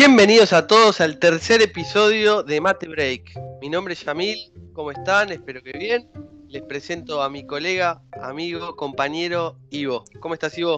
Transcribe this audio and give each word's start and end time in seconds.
Bienvenidos 0.00 0.52
a 0.52 0.68
todos 0.68 1.00
al 1.00 1.18
tercer 1.18 1.60
episodio 1.60 2.44
de 2.44 2.60
Mate 2.60 2.86
Break. 2.86 3.32
Mi 3.60 3.68
nombre 3.68 3.94
es 3.94 4.04
Yamil, 4.04 4.38
¿cómo 4.72 4.92
están? 4.92 5.32
Espero 5.32 5.60
que 5.60 5.72
bien. 5.72 6.08
Les 6.46 6.62
presento 6.62 7.20
a 7.20 7.28
mi 7.28 7.44
colega, 7.44 8.00
amigo, 8.22 8.76
compañero 8.76 9.58
Ivo. 9.70 10.04
¿Cómo 10.20 10.34
estás, 10.34 10.56
Ivo? 10.56 10.76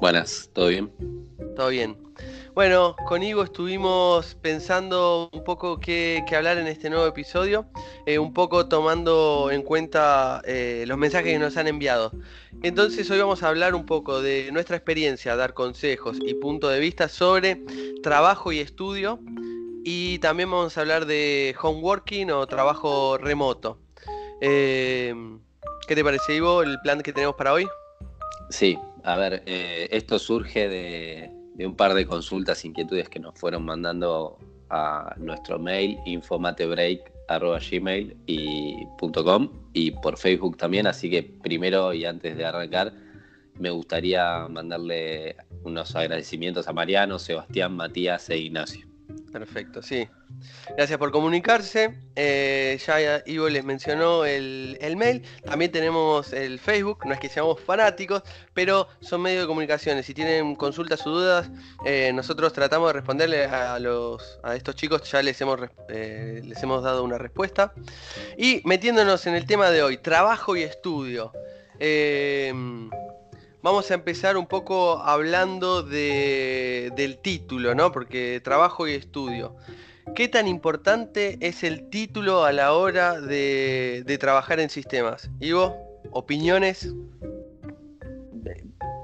Buenas, 0.00 0.48
¿todo 0.54 0.68
bien? 0.68 0.90
Todo 1.56 1.68
bien. 1.68 2.07
Bueno, 2.58 2.96
con 3.06 3.22
Ivo 3.22 3.44
estuvimos 3.44 4.34
pensando 4.34 5.30
un 5.32 5.44
poco 5.44 5.78
qué, 5.78 6.24
hablar 6.36 6.58
en 6.58 6.66
este 6.66 6.90
nuevo 6.90 7.06
episodio, 7.06 7.66
eh, 8.04 8.18
un 8.18 8.34
poco 8.34 8.66
tomando 8.66 9.50
en 9.52 9.62
cuenta 9.62 10.42
eh, 10.44 10.82
los 10.88 10.98
mensajes 10.98 11.34
que 11.34 11.38
nos 11.38 11.56
han 11.56 11.68
enviado. 11.68 12.10
Entonces 12.64 13.08
hoy 13.12 13.20
vamos 13.20 13.44
a 13.44 13.48
hablar 13.48 13.76
un 13.76 13.86
poco 13.86 14.20
de 14.20 14.50
nuestra 14.50 14.74
experiencia, 14.74 15.36
dar 15.36 15.54
consejos 15.54 16.18
y 16.20 16.34
punto 16.34 16.68
de 16.68 16.80
vista 16.80 17.08
sobre 17.08 17.62
trabajo 18.02 18.50
y 18.50 18.58
estudio. 18.58 19.20
Y 19.84 20.18
también 20.18 20.50
vamos 20.50 20.76
a 20.76 20.80
hablar 20.80 21.06
de 21.06 21.54
homeworking 21.62 22.32
o 22.32 22.44
trabajo 22.48 23.18
remoto. 23.18 23.78
Eh, 24.40 25.14
¿Qué 25.86 25.94
te 25.94 26.02
parece, 26.02 26.34
Ivo, 26.34 26.64
el 26.64 26.80
plan 26.80 27.02
que 27.02 27.12
tenemos 27.12 27.36
para 27.36 27.52
hoy? 27.52 27.68
Sí, 28.50 28.76
a 29.04 29.16
ver, 29.16 29.44
esto 29.46 30.18
surge 30.18 30.68
de, 30.68 31.37
de 31.58 31.66
un 31.66 31.76
par 31.76 31.92
de 31.92 32.06
consultas, 32.06 32.64
inquietudes 32.64 33.10
que 33.10 33.18
nos 33.18 33.38
fueron 33.38 33.64
mandando 33.64 34.38
a 34.70 35.14
nuestro 35.18 35.58
mail 35.58 35.98
infomatebreak.gmail 36.06 38.16
y 38.26 38.86
y 39.74 39.90
por 39.90 40.16
Facebook 40.16 40.56
también, 40.56 40.86
así 40.86 41.10
que 41.10 41.24
primero 41.24 41.92
y 41.92 42.04
antes 42.04 42.36
de 42.36 42.44
arrancar 42.44 42.92
me 43.58 43.70
gustaría 43.70 44.46
mandarle 44.48 45.34
unos 45.64 45.96
agradecimientos 45.96 46.68
a 46.68 46.72
Mariano, 46.72 47.18
Sebastián, 47.18 47.74
Matías 47.74 48.30
e 48.30 48.38
Ignacio. 48.38 48.87
Perfecto, 49.32 49.82
sí. 49.82 50.08
Gracias 50.76 50.98
por 50.98 51.10
comunicarse. 51.10 51.98
Eh, 52.16 52.78
ya 52.84 53.22
Ivo 53.26 53.48
les 53.48 53.64
mencionó 53.64 54.24
el, 54.24 54.78
mail. 54.96 55.22
También 55.44 55.70
tenemos 55.70 56.32
el 56.32 56.58
Facebook. 56.58 57.04
No 57.04 57.12
es 57.12 57.20
que 57.20 57.28
seamos 57.28 57.60
fanáticos, 57.60 58.22
pero 58.54 58.88
son 59.00 59.22
medios 59.22 59.42
de 59.42 59.46
comunicación. 59.46 60.02
Si 60.02 60.14
tienen 60.14 60.54
consultas 60.56 61.06
o 61.06 61.10
dudas, 61.10 61.50
eh, 61.84 62.10
nosotros 62.14 62.52
tratamos 62.52 62.88
de 62.88 62.92
responderle 62.94 63.44
a, 63.44 63.78
los, 63.78 64.38
a 64.42 64.56
estos 64.56 64.74
chicos. 64.76 65.10
Ya 65.10 65.22
les 65.22 65.40
hemos, 65.40 65.60
eh, 65.88 66.40
les 66.44 66.62
hemos 66.62 66.82
dado 66.82 67.04
una 67.04 67.18
respuesta. 67.18 67.72
Y 68.36 68.62
metiéndonos 68.64 69.26
en 69.26 69.34
el 69.34 69.46
tema 69.46 69.70
de 69.70 69.82
hoy, 69.82 69.98
trabajo 69.98 70.56
y 70.56 70.62
estudio. 70.62 71.32
Vamos 73.60 73.90
a 73.90 73.94
empezar 73.94 74.36
un 74.36 74.46
poco 74.46 74.98
hablando 74.98 75.82
del 75.82 77.18
título, 77.22 77.74
¿no? 77.74 77.90
Porque 77.90 78.40
trabajo 78.42 78.86
y 78.86 78.92
estudio. 78.92 79.56
¿Qué 80.14 80.28
tan 80.28 80.46
importante 80.46 81.38
es 81.40 81.64
el 81.64 81.90
título 81.90 82.44
a 82.44 82.52
la 82.52 82.72
hora 82.72 83.20
de, 83.20 84.16
trabajar 84.20 84.60
en 84.60 84.70
sistemas? 84.70 85.30
Ivo, 85.40 85.76
opiniones. 86.12 86.94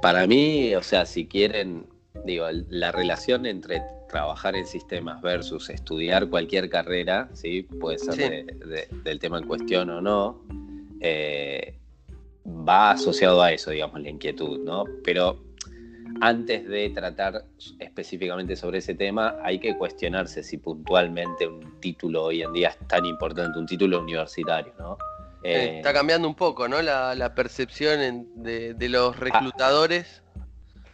Para 0.00 0.26
mí, 0.26 0.74
o 0.74 0.82
sea, 0.82 1.04
si 1.04 1.26
quieren, 1.26 1.86
digo, 2.24 2.46
la 2.68 2.92
relación 2.92 3.46
entre 3.46 3.82
trabajar 4.08 4.54
en 4.54 4.66
sistemas 4.66 5.20
versus 5.20 5.68
estudiar 5.70 6.28
cualquier 6.28 6.70
carrera, 6.70 7.28
¿sí? 7.32 7.62
puede 7.62 7.98
ser 7.98 8.46
del 9.02 9.18
tema 9.18 9.38
en 9.38 9.46
cuestión 9.46 9.90
o 9.90 10.00
no, 10.00 10.40
eh, 11.00 11.74
va 12.46 12.92
asociado 12.92 13.42
a 13.42 13.52
eso, 13.52 13.70
digamos, 13.70 14.00
la 14.00 14.10
inquietud, 14.10 14.60
¿no? 14.60 14.84
Pero 15.02 15.42
antes 16.20 16.68
de 16.68 16.90
tratar 16.90 17.44
específicamente 17.78 18.56
sobre 18.56 18.78
ese 18.78 18.94
tema, 18.94 19.36
hay 19.42 19.58
que 19.58 19.76
cuestionarse 19.76 20.42
si 20.42 20.58
puntualmente 20.58 21.46
un 21.46 21.80
título 21.80 22.24
hoy 22.24 22.42
en 22.42 22.52
día 22.52 22.68
es 22.68 22.78
tan 22.88 23.04
importante, 23.06 23.58
un 23.58 23.66
título 23.66 24.00
universitario, 24.00 24.72
¿no? 24.78 24.96
Eh, 25.42 25.76
está 25.78 25.92
cambiando 25.92 26.26
un 26.26 26.34
poco, 26.34 26.68
¿no? 26.68 26.80
La, 26.80 27.34
percepción 27.34 28.28
de, 28.36 28.88
los 28.88 29.18
reclutadores. 29.18 30.22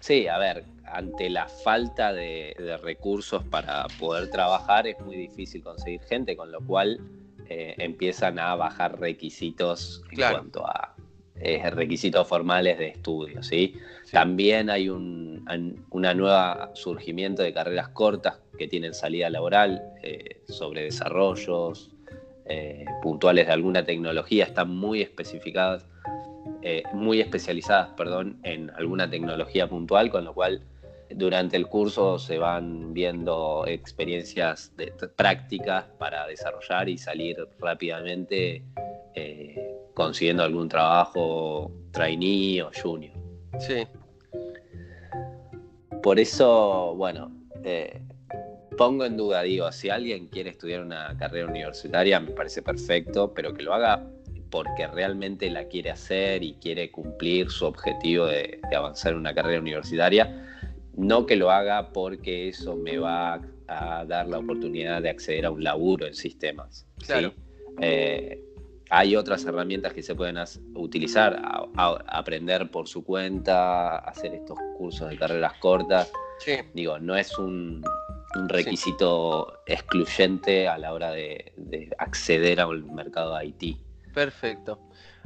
sí, 0.00 0.26
a 0.26 0.38
ver, 0.38 0.64
ante 0.86 1.30
la 1.30 1.46
falta 1.46 2.12
de, 2.12 2.78
recursos 2.82 3.44
para 3.44 3.86
poder 3.98 4.30
trabajar 4.30 4.86
es 4.86 4.98
muy 5.00 5.16
difícil 5.16 5.62
conseguir 5.62 6.02
gente, 6.02 6.36
con 6.36 6.50
lo 6.50 6.60
cual 6.60 7.00
eh, 7.48 7.74
empiezan 7.78 8.38
a 8.38 8.54
bajar 8.56 8.98
requisitos 8.98 10.02
en 10.10 10.18
cuanto 10.32 10.66
a 10.66 10.94
eh, 11.42 11.70
requisitos 11.70 12.28
formales 12.28 12.78
de 12.78 12.88
estudio. 12.88 13.42
¿sí? 13.42 13.74
También 14.12 14.68
hay 14.68 14.88
un 14.88 15.30
una 15.90 16.14
nueva 16.14 16.70
surgimiento 16.74 17.42
de 17.42 17.52
carreras 17.52 17.88
cortas 17.88 18.38
que 18.58 18.68
tienen 18.68 18.94
salida 18.94 19.30
laboral 19.30 19.82
eh, 20.02 20.42
sobre 20.46 20.82
desarrollos 20.84 21.90
eh, 22.44 22.84
puntuales 23.02 23.46
de 23.46 23.52
alguna 23.52 23.84
tecnología, 23.84 24.44
están 24.44 24.76
muy 24.76 25.02
especificadas, 25.02 25.86
muy 26.92 27.20
especializadas 27.20 27.88
perdón, 27.96 28.38
en 28.42 28.70
alguna 28.76 29.08
tecnología 29.08 29.66
puntual, 29.66 30.10
con 30.10 30.24
lo 30.26 30.34
cual 30.34 30.60
durante 31.08 31.56
el 31.56 31.66
curso 31.66 32.18
se 32.18 32.38
van 32.38 32.92
viendo 32.92 33.64
experiencias 33.66 34.76
de, 34.76 34.92
prácticas 35.16 35.86
para 35.98 36.26
desarrollar 36.26 36.88
y 36.88 36.98
salir 36.98 37.48
rápidamente 37.58 38.62
consiguiendo 39.94 40.42
algún 40.42 40.68
trabajo 40.68 41.72
trainee 41.92 42.62
o 42.62 42.70
junior. 42.82 43.14
Sí. 43.58 43.86
Por 46.02 46.18
eso, 46.18 46.94
bueno, 46.96 47.30
eh, 47.64 48.00
pongo 48.76 49.04
en 49.04 49.16
duda, 49.16 49.42
digo, 49.42 49.70
si 49.72 49.90
alguien 49.90 50.28
quiere 50.28 50.50
estudiar 50.50 50.80
una 50.82 51.16
carrera 51.18 51.46
universitaria, 51.46 52.18
me 52.20 52.30
parece 52.30 52.62
perfecto, 52.62 53.34
pero 53.34 53.52
que 53.52 53.62
lo 53.62 53.74
haga 53.74 54.06
porque 54.50 54.86
realmente 54.86 55.48
la 55.50 55.64
quiere 55.64 55.90
hacer 55.90 56.42
y 56.42 56.54
quiere 56.54 56.90
cumplir 56.90 57.50
su 57.50 57.66
objetivo 57.66 58.26
de, 58.26 58.60
avanzar 58.74 59.12
en 59.12 59.18
una 59.18 59.34
carrera 59.34 59.60
universitaria, 59.60 60.46
no 60.96 61.24
que 61.26 61.36
lo 61.36 61.50
haga 61.50 61.92
porque 61.92 62.48
eso 62.48 62.74
me 62.74 62.98
va 62.98 63.40
a 63.68 64.04
dar 64.04 64.28
la 64.28 64.38
oportunidad 64.38 65.02
de 65.02 65.10
acceder 65.10 65.46
a 65.46 65.50
un 65.50 65.62
laburo 65.62 66.06
en 66.06 66.14
sistemas. 66.14 66.86
Claro. 67.06 67.32
Eh, 67.80 68.42
hay 68.90 69.14
otras 69.14 69.44
herramientas 69.44 69.92
que 69.92 70.02
se 70.02 70.14
pueden 70.16 70.36
utilizar, 70.74 71.40
aprender 71.76 72.70
por 72.70 72.88
su 72.88 73.04
cuenta, 73.04 73.98
hacer 73.98 74.34
estos 74.34 74.58
cursos 74.76 75.08
de 75.08 75.16
carreras 75.16 75.54
cortas. 75.60 76.10
Digo, 76.74 76.98
no 76.98 77.16
es 77.16 77.38
un, 77.38 77.82
requisito 78.48 79.62
excluyente 79.66 80.68
a 80.68 80.76
la 80.78 80.92
hora 80.92 81.12
de, 81.12 81.52
acceder 81.98 82.60
al 82.60 82.82
mercado 82.84 83.36
de 83.36 83.46
IT. 83.46 83.78
Perfecto. 84.12 84.80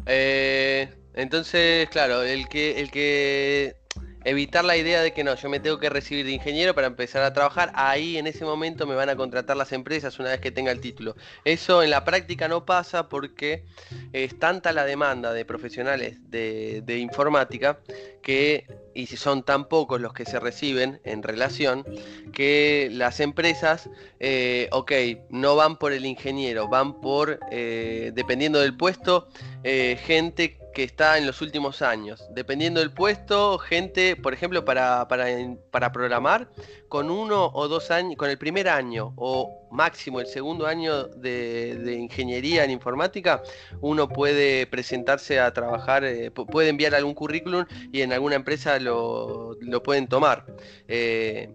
Eh, 0.04 0.88
entonces, 1.14 1.88
claro, 1.88 2.22
el 2.22 2.48
que, 2.48 2.80
el 2.80 2.90
que 2.90 3.76
evitar 4.24 4.64
la 4.64 4.76
idea 4.76 5.02
de 5.02 5.12
que 5.12 5.22
no, 5.22 5.34
yo 5.34 5.48
me 5.48 5.60
tengo 5.60 5.78
que 5.78 5.90
recibir 5.90 6.24
de 6.24 6.32
ingeniero 6.32 6.74
para 6.74 6.86
empezar 6.86 7.22
a 7.22 7.32
trabajar, 7.32 7.70
ahí 7.74 8.16
en 8.16 8.26
ese 8.26 8.44
momento 8.44 8.86
me 8.86 8.94
van 8.94 9.08
a 9.10 9.16
contratar 9.16 9.56
las 9.56 9.72
empresas 9.72 10.18
una 10.18 10.30
vez 10.30 10.40
que 10.40 10.50
tenga 10.50 10.72
el 10.72 10.80
título. 10.80 11.14
Eso 11.44 11.82
en 11.82 11.90
la 11.90 12.04
práctica 12.04 12.48
no 12.48 12.64
pasa 12.64 13.08
porque 13.08 13.64
es 14.12 14.38
tanta 14.38 14.72
la 14.72 14.84
demanda 14.84 15.32
de 15.32 15.44
profesionales 15.44 16.18
de, 16.30 16.98
informática 16.98 17.80
que, 18.22 18.66
y 18.94 19.06
si 19.06 19.16
son 19.16 19.42
tan 19.42 19.68
pocos 19.68 20.00
los 20.00 20.12
que 20.12 20.24
se 20.24 20.40
reciben 20.40 21.00
en 21.04 21.22
relación, 21.22 21.84
que 22.32 22.88
las 22.90 23.20
empresas, 23.20 23.90
eh, 24.20 24.68
ok, 24.72 24.92
no 25.30 25.56
van 25.56 25.76
por 25.76 25.92
el 25.92 26.06
ingeniero, 26.06 26.68
van 26.68 27.00
por, 27.00 27.40
eh, 27.50 28.12
dependiendo 28.14 28.60
del 28.60 28.76
puesto, 28.76 29.28
eh, 29.64 29.98
gente 30.02 30.58
que 30.74 30.82
está 30.82 31.16
en 31.16 31.26
los 31.26 31.40
últimos 31.40 31.80
años. 31.80 32.26
Dependiendo 32.34 32.80
del 32.80 32.90
puesto, 32.90 33.58
gente, 33.58 34.16
por 34.16 34.34
ejemplo, 34.34 34.64
para, 34.64 35.08
para, 35.08 35.92
programar, 35.92 36.48
con 36.88 37.10
uno 37.10 37.50
o 37.54 37.68
dos 37.68 37.90
años, 37.90 38.16
con 38.16 38.28
el 38.28 38.36
primer 38.36 38.68
año 38.68 39.14
o 39.16 39.68
máximo 39.70 40.20
el 40.20 40.26
segundo 40.26 40.66
año 40.66 41.04
de, 41.04 41.96
ingeniería 41.98 42.64
en 42.64 42.70
informática, 42.70 43.42
uno 43.80 44.08
puede 44.08 44.66
presentarse 44.66 45.40
a 45.40 45.52
trabajar, 45.52 46.04
eh, 46.04 46.30
puede 46.30 46.68
enviar 46.68 46.94
algún 46.94 47.14
currículum 47.14 47.64
y 47.92 48.02
en 48.02 48.12
alguna 48.12 48.34
empresa 48.34 48.78
lo, 48.78 49.56
lo 49.60 49.82
pueden 49.82 50.08
tomar. 50.08 50.44
Eh, 50.88 51.50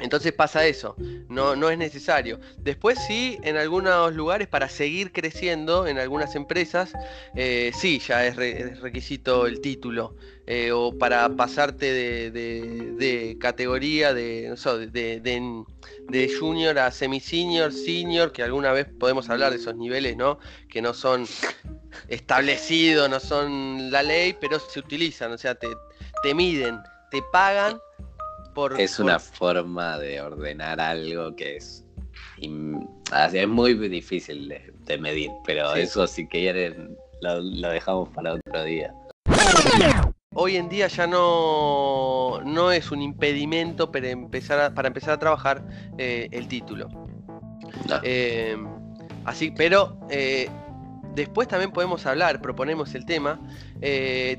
entonces 0.00 0.32
pasa 0.32 0.66
eso, 0.66 0.96
no, 1.28 1.56
no 1.56 1.70
es 1.70 1.78
necesario. 1.78 2.40
Después 2.58 2.98
sí, 3.06 3.38
en 3.42 3.56
algunos 3.56 4.14
lugares 4.14 4.48
para 4.48 4.68
seguir 4.68 5.12
creciendo, 5.12 5.86
en 5.86 5.98
algunas 5.98 6.34
empresas, 6.34 6.92
eh, 7.34 7.72
sí, 7.74 7.98
ya 8.00 8.26
es, 8.26 8.36
requisito 8.36 9.46
el 9.46 9.60
título. 9.60 10.14
Eh, 10.50 10.72
o 10.72 10.96
para 10.96 11.28
pasarte 11.36 11.92
de, 12.30 13.36
categoría 13.38 14.14
de, 14.14 14.54
de, 14.90 15.64
de, 16.08 16.34
junior 16.38 16.78
a 16.78 16.90
semi-senior, 16.90 17.70
senior, 17.70 18.32
que 18.32 18.42
alguna 18.42 18.72
vez 18.72 18.86
podemos 18.98 19.28
hablar 19.28 19.50
de 19.50 19.58
esos 19.58 19.76
niveles, 19.76 20.16
¿no? 20.16 20.38
Que 20.70 20.80
no 20.80 20.94
son 20.94 21.26
establecidos, 22.08 23.10
no 23.10 23.20
son 23.20 23.90
la 23.90 24.02
ley, 24.02 24.34
pero 24.40 24.58
se 24.58 24.78
utilizan, 24.80 25.32
o 25.32 25.38
sea, 25.38 25.54
te, 25.54 25.68
te 26.22 26.34
miden, 26.34 26.78
te 27.10 27.22
pagan 27.30 27.78
es 28.78 28.98
una 28.98 29.18
forma 29.18 29.98
de 29.98 30.20
ordenar 30.20 30.80
algo 30.80 31.34
que 31.36 31.56
es, 31.56 31.84
es 32.40 33.48
muy 33.48 33.74
difícil 33.74 34.48
de, 34.48 34.98
medir, 34.98 35.30
pero 35.44 35.74
eso 35.74 36.06
si 36.06 36.26
quieren 36.26 36.96
lo, 37.20 37.68
dejamos 37.70 38.08
para 38.10 38.34
otro 38.34 38.64
día. 38.64 38.94
Hoy 40.34 40.56
en 40.56 40.68
día 40.68 40.86
ya 40.88 41.06
no, 41.06 42.40
no 42.44 42.72
es 42.72 42.90
un 42.90 43.02
impedimento 43.02 43.90
para 43.90 44.08
empezar 44.10 44.60
a, 44.60 44.74
para 44.74 44.88
empezar 44.88 45.14
a 45.14 45.18
trabajar 45.18 45.64
eh, 45.98 46.28
el 46.30 46.48
título. 46.48 46.88
Eh, 48.02 48.56
así, 49.24 49.50
pero 49.50 49.98
eh, 50.10 50.48
después 51.14 51.48
también 51.48 51.72
podemos 51.72 52.06
hablar, 52.06 52.40
proponemos 52.40 52.94
el 52.94 53.04
tema. 53.04 53.40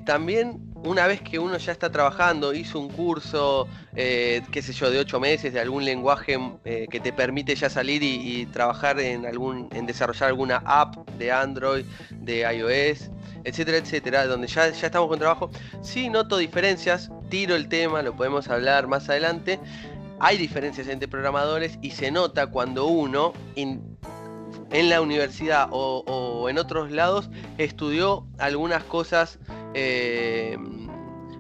también 0.06 0.69
una 0.84 1.08
vez 1.08 1.22
que 1.22 1.40
uno 1.40 1.58
ya 1.58 1.72
está 1.72 1.90
trabajando, 1.90 2.54
hizo 2.54 2.80
un 2.80 2.90
curso, 2.90 3.68
qué 3.96 4.62
sé 4.62 4.74
yo, 4.74 4.90
de 4.90 5.00
ocho 5.00 5.20
meses 5.20 5.54
de 5.54 5.60
algún 5.60 5.86
lenguaje 5.86 6.38
que 6.64 7.00
te 7.00 7.12
permite 7.12 7.56
ya 7.56 7.70
salir 7.70 8.02
y, 8.04 8.42
y, 8.42 8.46
trabajar 8.46 9.00
en 9.00 9.26
algún, 9.26 9.70
en 9.74 9.86
desarrollar 9.86 10.30
alguna 10.30 10.62
app 10.66 10.96
de 11.18 11.32
Android, 11.32 11.86
de 12.12 12.40
iOS, 12.40 13.10
etcétera, 13.44 13.78
etcétera, 13.78 14.28
donde 14.28 14.48
ya, 14.48 14.70
ya 14.70 14.88
estamos 14.88 15.10
con 15.10 15.20
trabajo, 15.20 15.50
sí 15.82 16.10
noto 16.10 16.38
diferencias, 16.38 17.10
tiro 17.30 17.56
el 17.56 17.68
tema, 17.70 18.02
lo 18.02 18.16
podemos 18.16 18.50
hablar 18.50 18.88
más 18.88 19.10
adelante. 19.10 19.60
Hay 20.20 20.38
diferencias 20.38 20.88
entre 20.88 21.08
programadores 21.08 21.78
y 21.82 21.92
se 21.92 22.12
nota 22.12 22.48
cuando 22.48 22.88
uno 22.88 23.34
en 24.72 24.90
la 24.90 25.02
universidad 25.02 25.68
o, 25.72 26.48
en 26.50 26.58
otros 26.58 26.92
lados 26.92 27.30
estudió 27.58 28.26
algunas 28.38 28.84
cosas 28.84 29.40
eh, 29.74 30.58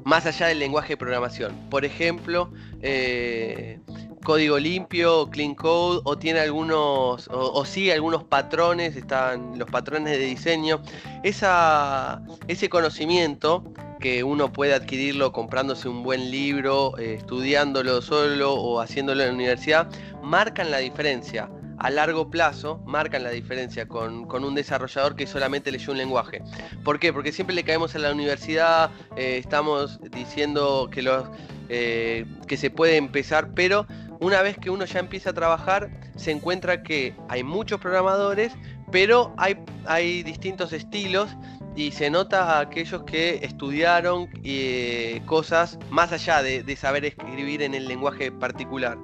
más 0.03 0.25
allá 0.25 0.47
del 0.47 0.59
lenguaje 0.59 0.93
de 0.93 0.97
programación. 0.97 1.55
Por 1.69 1.85
ejemplo, 1.85 2.51
eh, 2.81 3.79
código 4.23 4.59
limpio, 4.59 5.29
clean 5.29 5.55
code, 5.55 6.01
o 6.03 6.17
tiene 6.17 6.39
algunos, 6.39 7.27
o, 7.31 7.65
sigue 7.65 7.93
algunos 7.93 8.23
patrones, 8.23 8.95
están 8.95 9.57
los 9.57 9.69
patrones 9.69 10.17
de 10.17 10.25
diseño. 10.25 10.81
Esa, 11.23 12.21
ese 12.47 12.69
conocimiento 12.69 13.63
que 13.99 14.23
uno 14.23 14.51
puede 14.51 14.73
adquirirlo 14.73 15.31
comprándose 15.31 15.89
un 15.89 16.03
buen 16.03 16.31
libro, 16.31 16.97
eh, 16.97 17.15
estudiándolo 17.15 18.01
solo 18.01 18.53
o 18.53 18.79
haciéndolo 18.79 19.23
en 19.23 19.29
la 19.29 19.35
universidad, 19.35 19.89
marcan 20.21 20.71
la 20.71 20.77
diferencia. 20.77 21.49
A 21.79 21.89
largo 21.89 22.29
plazo 22.29 22.81
marcan 22.85 23.23
la 23.23 23.29
diferencia 23.29 23.87
con, 23.87 24.25
un 24.31 24.55
desarrollador 24.55 25.15
que 25.15 25.25
solamente 25.25 25.71
leyó 25.71 25.91
un 25.93 25.97
lenguaje. 25.97 26.41
¿Por 26.83 26.99
qué? 26.99 27.13
Porque 27.13 27.31
siempre 27.31 27.55
le 27.55 27.63
caemos 27.63 27.95
a 27.95 27.99
la 27.99 28.11
universidad, 28.11 28.91
eh, 29.15 29.37
estamos 29.37 29.99
diciendo 30.11 30.89
que, 30.91 31.01
los, 31.01 31.25
eh, 31.69 32.25
que 32.47 32.57
se 32.57 32.69
puede 32.69 32.97
empezar, 32.97 33.53
pero 33.53 33.87
una 34.19 34.41
vez 34.41 34.57
que 34.57 34.69
uno 34.69 34.83
ya 34.83 34.99
empieza 34.99 35.29
a 35.29 35.33
trabajar, 35.33 35.89
se 36.17 36.31
encuentra 36.31 36.83
que 36.83 37.15
hay 37.29 37.43
muchos 37.43 37.79
programadores, 37.79 38.51
pero 38.91 39.33
hay, 39.37 39.57
hay 39.85 40.23
distintos 40.23 40.73
estilos 40.73 41.29
y 41.75 41.91
se 41.91 42.09
nota 42.09 42.57
a 42.57 42.59
aquellos 42.59 43.03
que 43.03 43.39
estudiaron 43.41 44.27
eh, 44.43 45.21
cosas 45.25 45.79
más 45.89 46.11
allá 46.11 46.43
de, 46.43 46.75
saber 46.75 47.05
escribir 47.05 47.61
en 47.61 47.73
el 47.73 47.87
lenguaje 47.87 48.31
particular. 48.31 48.97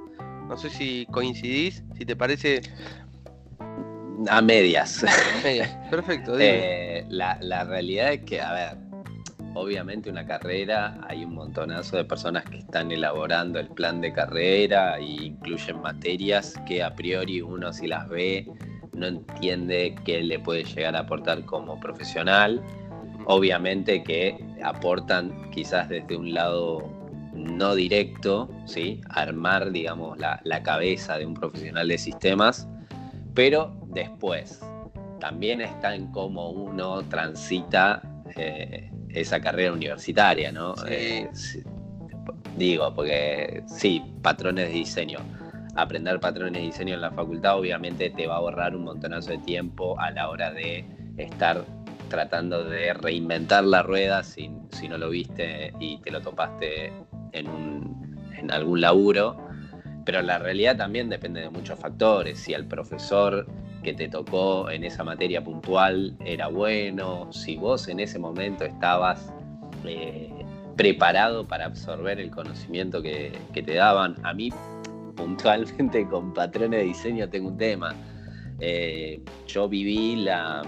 No 0.48 0.58
sé 0.58 0.70
si 0.70 1.06
coincidís, 1.12 1.84
si 1.98 2.06
te 2.06 2.16
parece... 2.16 2.62
A 4.30 4.42
medias. 4.42 5.04
medias. 5.44 5.70
Perfecto. 5.92 6.38
Eh, 6.40 7.06
la, 7.10 7.38
la 7.42 7.64
realidad 7.64 8.14
es 8.14 8.22
que, 8.22 8.42
a 8.42 8.54
ver, 8.54 8.78
obviamente 9.56 10.10
una 10.10 10.26
carrera, 10.26 11.00
hay 11.08 11.26
un 11.26 11.34
montonazo 11.34 11.98
de 11.98 12.06
personas 12.06 12.44
que 12.46 12.58
están 12.60 12.92
elaborando 12.92 13.60
el 13.60 13.68
plan 13.70 14.02
de 14.02 14.14
carrera 14.14 14.98
e 14.98 15.04
incluyen 15.04 15.82
materias 15.82 16.56
que 16.68 16.84
a 16.84 16.94
priori 16.94 17.42
uno 17.42 17.74
si 17.74 17.88
las 17.88 18.08
ve 18.10 18.48
no 18.94 19.08
entiende 19.08 19.96
qué 20.06 20.22
le 20.24 20.40
puede 20.40 20.64
llegar 20.64 20.96
a 20.96 21.00
aportar 21.00 21.44
como 21.46 21.80
profesional. 21.80 22.62
Obviamente 23.26 24.04
que 24.04 24.38
aportan 24.64 25.50
quizás 25.52 25.90
desde 25.90 26.16
un 26.16 26.34
lado 26.34 27.05
no 27.36 27.76
directo, 27.76 28.50
¿sí? 28.66 29.02
armar 29.10 29.72
digamos 29.72 30.18
la, 30.18 30.42
la 30.44 30.64
cabeza 30.64 31.18
de 31.18 31.26
un 31.26 31.34
profesional 31.34 31.88
de 31.88 31.98
sistemas, 31.98 32.68
pero 33.34 33.76
después 33.88 34.62
también 35.20 35.62
está 35.62 35.96
en 35.96 36.12
cómo 36.12 36.50
uno 36.52 37.02
transita 37.04 38.02
eh, 38.36 38.92
esa 39.10 39.40
carrera 39.40 39.74
universitaria, 39.74 40.52
¿no? 40.52 40.76
Eh, 40.88 41.30
digo, 42.58 42.94
porque 42.94 43.64
sí, 43.68 44.04
patrones 44.22 44.68
de 44.68 44.74
diseño. 44.74 45.20
Aprender 45.76 46.20
patrones 46.20 46.54
de 46.54 46.68
diseño 46.68 46.96
en 46.96 47.02
la 47.02 47.12
facultad 47.12 47.58
obviamente 47.58 48.10
te 48.10 48.28
va 48.28 48.36
a 48.36 48.38
ahorrar 48.38 48.76
un 48.76 48.84
montonazo 48.84 49.32
de 49.32 49.40
tiempo 49.40 50.00
a 50.00 50.12
la 50.12 50.30
hora 50.30 50.52
de 50.52 50.86
estar 51.18 51.66
tratando 52.10 52.64
de 52.64 52.94
reinventar 52.94 53.64
la 53.64 53.82
rueda 53.82 54.24
si, 54.24 54.52
si 54.72 54.88
no 54.88 54.98
lo 54.98 55.10
viste 55.10 55.74
y 55.80 55.98
te 56.02 56.12
lo 56.12 56.22
topaste 56.22 56.94
en, 57.32 57.50
un, 57.50 58.18
en 58.38 58.52
algún 58.52 58.82
laburo. 58.82 59.38
Pero 60.06 60.22
la 60.22 60.38
realidad 60.38 60.78
también 60.78 61.10
depende 61.10 61.42
de 61.42 61.50
muchos 61.50 61.80
factores. 61.80 62.40
Si 62.40 62.54
el 62.54 62.66
profesor 62.66 63.48
que 63.84 63.94
te 63.94 64.08
tocó 64.08 64.70
en 64.70 64.84
esa 64.84 65.04
materia 65.04 65.44
puntual 65.44 66.16
era 66.26 66.48
bueno, 66.48 67.32
si 67.32 67.56
vos 67.56 67.88
en 67.88 68.00
ese 68.00 68.20
momento 68.20 68.66
estabas 68.66 69.32
eh, 69.86 70.32
preparado 70.76 71.48
para 71.48 71.66
absorber 71.66 72.20
el 72.20 72.32
conocimiento 72.32 73.02
que, 73.02 73.32
te 73.54 73.74
daban. 73.74 74.16
A 74.24 74.34
mí, 74.34 74.50
puntualmente 75.16 76.08
con 76.08 76.34
patrones 76.34 76.82
de 76.82 76.86
diseño, 76.86 77.30
tengo 77.30 77.50
un 77.50 77.58
tema. 77.58 77.96
Eh, 78.60 79.22
yo 79.48 79.70
viví 79.70 80.18
la, 80.18 80.64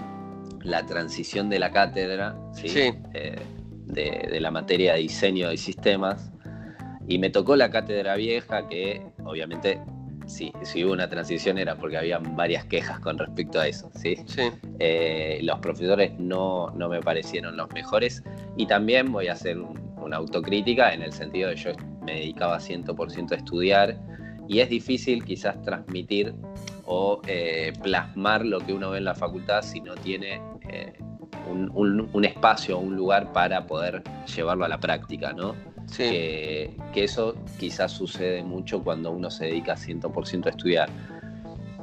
transición 0.86 1.48
de 1.50 1.58
la 1.58 1.70
cátedra 1.70 2.36
eh, 2.62 3.36
de, 3.86 4.40
la 4.40 4.50
materia 4.50 4.94
de 4.94 5.00
diseño 5.00 5.48
de 5.48 5.56
sistemas 5.56 6.30
y 7.08 7.18
me 7.18 7.30
tocó 7.30 7.56
la 7.56 7.70
cátedra 7.70 8.14
vieja 8.16 8.68
que 8.68 9.02
obviamente 9.24 9.80
sí, 10.26 10.52
si 10.62 10.84
hubo 10.84 10.92
una 10.92 11.08
transición 11.08 11.58
era 11.58 11.74
porque 11.74 11.96
había 11.96 12.18
varias 12.18 12.66
quejas 12.66 13.00
con 13.00 13.18
respecto 13.18 13.58
a 13.58 13.66
eso, 13.66 13.90
¿sí? 13.94 14.16
Eh, 14.78 15.40
los 15.42 15.58
profesores 15.60 16.12
no, 16.18 16.72
me 16.76 17.00
parecieron 17.00 17.56
los 17.56 17.70
mejores 17.72 18.22
y 18.56 18.66
también 18.66 19.10
voy 19.10 19.28
a 19.28 19.32
hacer 19.32 19.58
una 19.58 20.18
autocrítica 20.18 20.92
en 20.92 21.02
el 21.02 21.12
sentido 21.12 21.48
de 21.48 21.56
yo 21.56 21.70
me 22.02 22.14
dedicaba 22.14 22.58
100% 22.58 23.32
a 23.32 23.36
estudiar 23.36 23.98
y 24.46 24.60
es 24.60 24.68
difícil 24.68 25.24
quizás 25.24 25.60
transmitir 25.62 26.34
o 26.84 27.20
eh, 27.26 27.72
plasmar 27.82 28.44
lo 28.44 28.60
que 28.60 28.72
uno 28.72 28.90
ve 28.90 28.98
en 28.98 29.04
la 29.04 29.14
facultad 29.14 29.62
si 29.62 29.80
no 29.80 29.94
tiene 29.94 30.40
eh, 30.70 30.92
un, 31.50 31.70
un, 31.74 32.08
un, 32.12 32.24
espacio, 32.24 32.78
un 32.78 32.96
lugar 32.96 33.32
para 33.32 33.66
poder 33.66 34.02
llevarlo 34.34 34.64
a 34.64 34.68
la 34.68 34.78
práctica, 34.78 35.32
¿no? 35.32 35.54
Que, 35.96 36.76
eso 36.94 37.34
quizás 37.58 37.92
sucede 37.92 38.42
mucho 38.42 38.82
cuando 38.82 39.10
uno 39.10 39.30
se 39.30 39.46
dedica 39.46 39.74
100% 39.76 40.46
a 40.46 40.50
estudiar. 40.50 40.90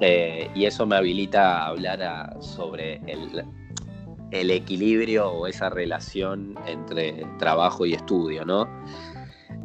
Eh, 0.01 0.49
y 0.53 0.65
eso 0.65 0.85
me 0.85 0.97
habilita 0.97 1.59
a 1.59 1.67
hablar 1.67 2.37
sobre 2.41 3.01
el, 3.07 4.51
equilibrio 4.51 5.29
o 5.31 5.47
esa 5.47 5.69
relación 5.69 6.55
entre 6.67 7.25
trabajo 7.39 7.85
y 7.85 7.93
estudio, 7.93 8.43
¿no? 8.45 8.67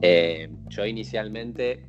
Eh, 0.00 0.49
yo 0.68 0.87
inicialmente 0.87 1.85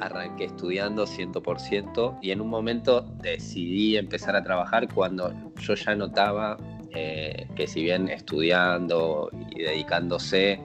arranqué 0.00 0.44
estudiando 0.44 1.06
100% 1.06 2.18
y 2.22 2.30
en 2.30 2.40
un 2.40 2.48
momento 2.48 3.02
decidí 3.22 3.96
empezar 3.96 4.36
a 4.36 4.42
trabajar 4.42 4.92
cuando 4.92 5.32
yo 5.60 5.74
ya 5.74 5.94
notaba 5.94 6.56
eh, 6.94 7.46
que 7.54 7.66
si 7.66 7.82
bien 7.82 8.08
estudiando 8.08 9.30
y 9.50 9.62
dedicándose 9.62 10.60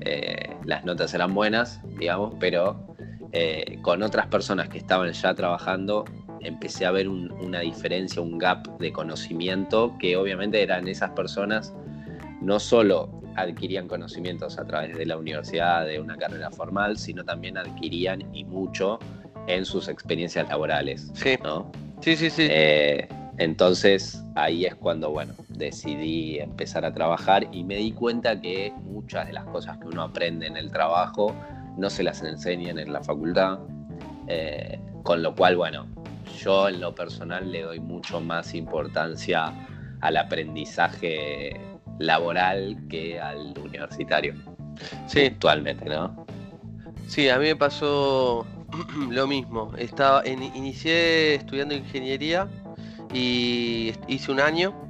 eh, 0.00 0.56
las 0.64 0.84
notas 0.84 1.14
eran 1.14 1.34
buenas, 1.34 1.80
digamos, 1.98 2.34
pero 2.38 2.94
eh, 3.32 3.78
con 3.82 4.02
otras 4.02 4.26
personas 4.26 4.68
que 4.68 4.78
estaban 4.78 5.12
ya 5.12 5.34
trabajando 5.34 6.04
empecé 6.40 6.86
a 6.86 6.90
ver 6.90 7.08
una 7.08 7.60
diferencia, 7.60 8.22
un 8.22 8.38
gap 8.38 8.78
de 8.78 8.92
conocimiento 8.92 9.96
que 9.98 10.16
obviamente 10.16 10.62
eran 10.62 10.86
esas 10.88 11.10
personas 11.10 11.74
no 12.40 12.60
solo 12.60 13.18
adquirían 13.36 13.88
conocimientos 13.88 14.58
a 14.58 14.64
través 14.64 14.96
de 14.96 15.06
la 15.06 15.16
universidad, 15.16 15.86
de 15.86 16.00
una 16.00 16.16
carrera 16.16 16.50
formal, 16.50 16.96
sino 16.96 17.24
también 17.24 17.56
adquirían 17.58 18.34
y 18.34 18.44
mucho 18.44 18.98
en 19.46 19.64
sus 19.64 19.88
experiencias 19.88 20.48
laborales. 20.48 21.10
Sí, 21.14 21.36
¿no? 21.42 21.70
sí, 22.00 22.16
sí. 22.16 22.30
sí. 22.30 22.46
Eh, 22.50 23.08
entonces 23.38 24.22
ahí 24.34 24.64
es 24.64 24.74
cuando, 24.74 25.10
bueno, 25.10 25.34
decidí 25.58 26.38
empezar 26.38 26.84
a 26.84 26.92
trabajar 26.92 27.48
y 27.52 27.64
me 27.64 27.76
di 27.76 27.92
cuenta 27.92 28.40
que 28.40 28.72
muchas 28.84 29.26
de 29.26 29.32
las 29.34 29.44
cosas 29.44 29.78
que 29.78 29.88
uno 29.88 30.02
aprende 30.02 30.46
en 30.46 30.56
el 30.56 30.70
trabajo 30.70 31.34
no 31.76 31.90
se 31.90 32.02
las 32.02 32.22
enseñan 32.22 32.78
en 32.78 32.92
la 32.92 33.02
facultad, 33.02 33.58
eh, 34.26 34.80
con 35.02 35.22
lo 35.22 35.34
cual, 35.34 35.56
bueno, 35.56 35.86
yo 36.38 36.68
en 36.68 36.80
lo 36.80 36.94
personal 36.94 37.50
le 37.50 37.62
doy 37.62 37.80
mucho 37.80 38.20
más 38.20 38.54
importancia 38.54 39.52
al 40.00 40.16
aprendizaje 40.16 41.60
laboral 41.98 42.76
que 42.88 43.20
al 43.20 43.54
universitario. 43.58 44.34
Sí. 45.06 45.26
Actualmente, 45.26 45.86
¿no? 45.86 46.26
Sí, 47.08 47.28
a 47.28 47.38
mí 47.38 47.46
me 47.46 47.56
pasó 47.56 48.46
lo 49.10 49.26
mismo. 49.26 49.72
Estaba, 49.76 50.26
inicié 50.26 51.36
estudiando 51.36 51.74
ingeniería 51.74 52.48
y 53.12 53.92
hice 54.06 54.30
un 54.30 54.40
año. 54.40 54.87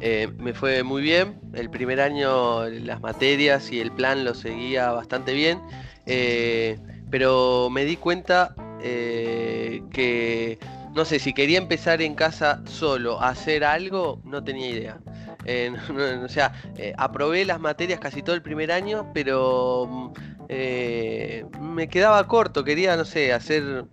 Eh, 0.00 0.28
me 0.38 0.54
fue 0.54 0.82
muy 0.82 1.02
bien. 1.02 1.38
El 1.54 1.70
primer 1.70 2.00
año 2.00 2.64
las 2.68 3.00
materias 3.00 3.70
y 3.72 3.80
el 3.80 3.92
plan 3.92 4.24
lo 4.24 4.34
seguía 4.34 4.90
bastante 4.90 5.32
bien. 5.32 5.60
Eh, 6.06 6.78
pero 7.10 7.68
me 7.70 7.84
di 7.84 7.96
cuenta 7.96 8.54
eh, 8.82 9.82
que, 9.90 10.58
no 10.94 11.04
sé, 11.04 11.18
si 11.18 11.32
quería 11.32 11.58
empezar 11.58 12.02
en 12.02 12.14
casa 12.14 12.62
solo 12.66 13.20
a 13.20 13.30
hacer 13.30 13.64
algo, 13.64 14.20
no 14.24 14.42
tenía 14.44 14.68
idea. 14.68 15.00
o 16.24 16.28
sea, 16.28 16.52
aprobé 16.98 17.44
las 17.44 17.60
materias 17.60 18.00
casi 18.00 18.20
todo 18.20 18.34
el 18.34 18.42
primer 18.42 18.72
año, 18.72 19.10
pero 19.14 19.86
mm, 19.86 21.72
me 21.74 21.88
quedaba 21.88 22.26
corto. 22.26 22.64
Quería, 22.64 22.96
no 22.96 23.04
sé, 23.04 23.32
hacer 23.32 23.86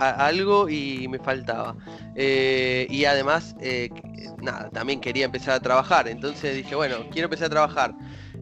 algo 0.00 0.68
y 0.68 1.06
me 1.08 1.18
faltaba. 1.18 1.76
Eh, 2.14 2.86
y 2.90 3.04
además, 3.04 3.54
eh, 3.60 3.90
nada, 4.42 4.70
también 4.70 5.00
quería 5.00 5.26
empezar 5.26 5.54
a 5.54 5.60
trabajar. 5.60 6.08
Entonces 6.08 6.56
dije, 6.56 6.74
bueno, 6.74 6.96
quiero 7.10 7.26
empezar 7.26 7.46
a 7.46 7.50
trabajar. 7.50 7.94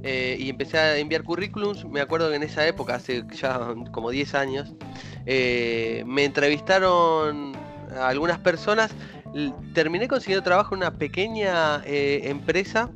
Eh, 0.02 0.36
y 0.38 0.48
empecé 0.48 0.78
a 0.78 0.96
enviar 0.98 1.24
currículums. 1.24 1.84
Me 1.84 2.00
acuerdo 2.00 2.30
que 2.30 2.36
en 2.36 2.44
esa 2.44 2.66
época, 2.66 2.94
hace 2.94 3.24
ya 3.32 3.74
como 3.92 4.10
10 4.10 4.34
años, 4.34 4.74
me 5.26 6.24
entrevistaron 6.24 7.52
algunas 8.00 8.38
personas. 8.38 8.92
Terminé 9.74 10.08
consiguiendo 10.08 10.42
trabajo 10.42 10.74
en 10.74 10.82
una 10.82 10.92
pequeña 10.92 11.82
empresa 11.84 12.90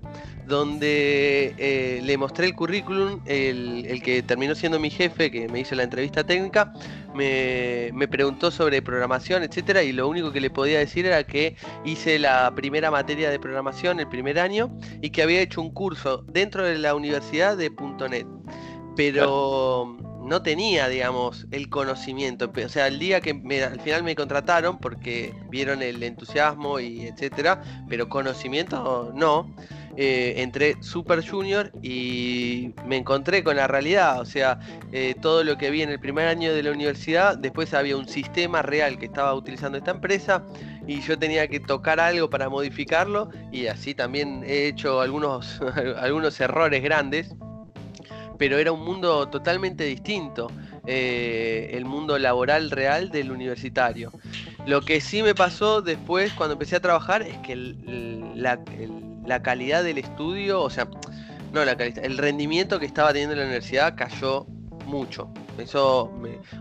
donde 0.47 1.55
eh, 1.59 2.01
le 2.03 2.17
mostré 2.17 2.47
el 2.47 2.55
currículum, 2.55 3.21
el, 3.27 4.03
que 4.03 4.23
terminó 4.23 4.55
siendo 4.55 4.79
mi 4.79 4.91
jefe, 4.91 5.31
que 5.31 5.49
me 5.49 5.61
hizo 5.61 5.75
la 5.75 5.85
entrevista 5.85 6.25
técnica, 6.25 6.73
me, 7.15 7.93
preguntó 8.09 8.51
sobre 8.51 8.83
programación, 8.83 9.43
etcétera, 9.43 9.83
y 9.83 9.93
lo 9.93 10.09
único 10.09 10.33
que 10.33 10.41
le 10.41 10.51
podía 10.51 10.79
decir 10.79 11.07
era 11.07 11.25
que 11.25 11.57
hice 11.85 12.19
la 12.19 12.53
primera 12.55 12.91
materia 12.91 13.31
de 13.31 13.39
programación 13.39 14.01
el 14.01 14.09
primer 14.09 14.39
año 14.39 14.77
y 15.01 15.11
que 15.11 15.23
había 15.23 15.41
hecho 15.41 15.61
un 15.61 15.71
curso 15.71 16.25
dentro 16.29 16.65
de 16.65 16.79
la 16.79 16.95
universidad 16.95 17.57
de 17.57 17.71
.NET. 17.71 18.27
Pero 18.95 19.97
no 20.23 20.43
tenía, 20.43 20.89
digamos, 20.89 21.47
el 21.51 21.69
conocimiento. 21.69 22.51
O 22.65 22.69
sea, 22.69 22.87
el 22.87 22.99
día 22.99 23.21
que 23.21 23.31
al 23.31 23.81
final 23.81 24.03
me 24.03 24.15
contrataron 24.15 24.79
porque 24.79 25.35
vieron 25.51 25.83
el 25.83 26.03
entusiasmo 26.03 26.81
y 26.81 27.03
etcétera, 27.03 27.63
pero 27.89 28.09
conocimiento 28.09 29.13
no. 29.15 29.55
Eh, 29.97 30.35
entré 30.39 30.77
Super 30.81 31.27
Junior 31.27 31.71
y 31.83 32.75
me 32.87 32.97
encontré 32.97 33.45
con 33.45 33.57
la 33.57 33.67
realidad. 33.67 34.21
O 34.21 34.25
sea, 34.25 34.59
eh, 34.93 35.15
todo 35.21 35.45
lo 35.45 35.59
que 35.59 35.71
vi 35.71 35.83
en 35.83 35.91
el 35.91 36.01
primer 36.01 36.29
año 36.29 36.55
de 36.55 36.63
la 36.63 36.71
universidad, 36.71 37.37
después 37.37 37.75
había 37.75 37.97
un 37.97 38.09
sistema 38.09 38.63
real 38.63 38.99
que 38.99 39.07
estaba 39.07 39.35
utilizando 39.35 39.79
esta 39.79 39.91
empresa 39.91 40.45
y 40.87 41.01
yo 41.03 41.19
tenía 41.19 41.47
que 41.49 41.61
tocar 41.61 42.01
algo 42.01 42.31
para 42.31 42.49
modificarlo 42.49 43.31
y 43.51 43.67
así 43.67 43.95
también 43.95 44.43
he 44.45 44.67
hecho 44.67 45.01
algunos, 45.01 45.61
algunos 46.01 46.41
errores 46.41 46.83
grandes 46.83 47.35
pero 48.43 48.59
era 48.59 48.73
un 48.73 48.85
mundo 48.85 49.29
totalmente 49.29 49.85
distinto, 49.85 50.51
eh, 50.85 51.71
el 51.75 51.85
mundo 51.85 52.19
laboral 52.19 52.73
real 52.73 53.09
del 53.11 53.31
universitario. 53.31 54.11
Lo 54.67 54.81
que 54.81 55.01
sí 55.01 55.23
me 55.23 55.33
pasó 55.33 55.81
después 55.81 56.33
cuando 56.33 56.55
empecé 56.55 56.75
a 56.75 56.81
trabajar 56.81 57.23
es 57.23 57.39
que 57.39 57.55
la, 58.35 58.59
calidad 59.43 59.85
del 59.85 59.99
estudio, 59.99 60.62
o 60.62 60.71
sea, 60.71 60.88
no 61.52 61.64
la 61.64 61.76
calidad, 61.76 62.05
el 62.05 62.19
rendimiento 62.19 62.79
que 62.79 62.87
estaba 62.87 63.12
teniendo 63.12 63.37
la 63.37 63.43
universidad 63.43 63.95
cayó 63.97 64.47
mucho. 64.87 65.33
Eso 65.59 66.11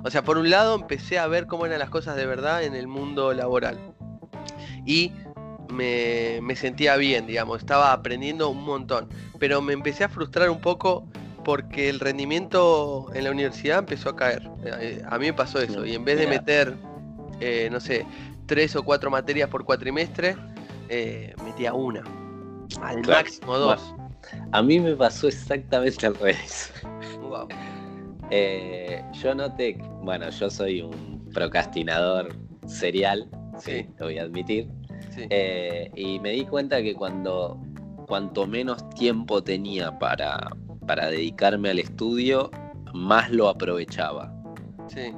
o 0.03 0.10
sea, 0.10 0.24
por 0.24 0.38
un 0.38 0.50
lado 0.50 0.75
empecé 0.75 1.18
a 1.18 1.27
ver 1.27 1.48
cómo 1.48 1.65
eran 1.65 1.80
las 1.80 1.89
cosas 1.89 2.15
de 2.15 2.25
verdad 2.25 2.63
en 2.63 2.75
el 2.75 2.88
mundo 2.88 3.34
laboral. 3.34 3.80
Y 4.86 5.12
me, 5.70 6.39
me, 6.41 6.56
sentía 6.56 6.98
bien, 6.98 7.27
digamos, 7.27 7.60
estaba 7.60 7.94
aprendiendo 7.94 8.50
un 8.50 8.63
montón. 8.63 9.08
Pero 9.39 9.62
me 9.62 9.74
empecé 9.74 10.03
a 10.03 10.10
frustrar 10.10 10.50
un 10.50 10.60
poco 10.60 11.08
porque 11.44 11.89
el 11.89 12.00
rendimiento 12.00 13.10
en 13.13 13.24
la 13.24 13.32
universidad 13.32 13.80
empezó 13.80 14.10
a 14.10 14.15
caer. 14.15 14.50
Eh, 14.65 15.01
a 15.08 15.18
mí 15.18 15.27
me 15.27 15.34
pasó 15.34 15.60
eso. 15.60 15.86
Y 15.86 15.96
en 15.96 16.06
vez 16.06 16.20
de 16.20 16.27
meter, 16.27 16.75
eh, 17.39 17.70
no 17.72 17.80
sé, 17.80 18.06
tres 18.46 18.75
o 18.75 18.84
cuatro 18.84 19.10
materias 19.10 19.50
por 19.50 19.65
cuatrimestre, 19.65 20.36
eh, 20.89 21.34
metía 21.44 21.74
una. 21.74 22.03
Al 22.82 23.06
máximo 23.06 23.58
dos. 23.58 23.96
A 24.51 24.62
mí 24.62 24.80
me 24.80 24.96
pasó 24.96 25.28
exactamente 25.28 26.06
al 26.06 26.16
revés. 26.16 26.72
yo 29.22 29.36
noté, 29.36 29.78
bueno, 30.01 30.30
yo 30.30 30.50
soy 30.50 30.82
un 30.82 31.30
procrastinador 31.34 32.36
serial, 32.68 33.30
sí, 33.58 33.88
lo 34.00 34.06
voy 34.06 34.20
a 34.20 34.24
admitir. 34.24 34.70
y 35.96 36.20
me 36.20 36.32
di 36.32 36.46
cuenta 36.46 36.82
que 36.82 36.94
cuando 36.94 37.60
cuanto 38.12 38.46
menos 38.46 38.90
tiempo 38.90 39.42
tenía 39.42 39.98
para, 39.98 40.51
para 40.86 41.08
dedicarme 41.08 41.70
al 41.70 41.80
estudio, 41.80 42.51
más 42.94 43.32
lo 43.32 43.48
aprovechaba. 43.48 44.34
Sí. 44.88 45.13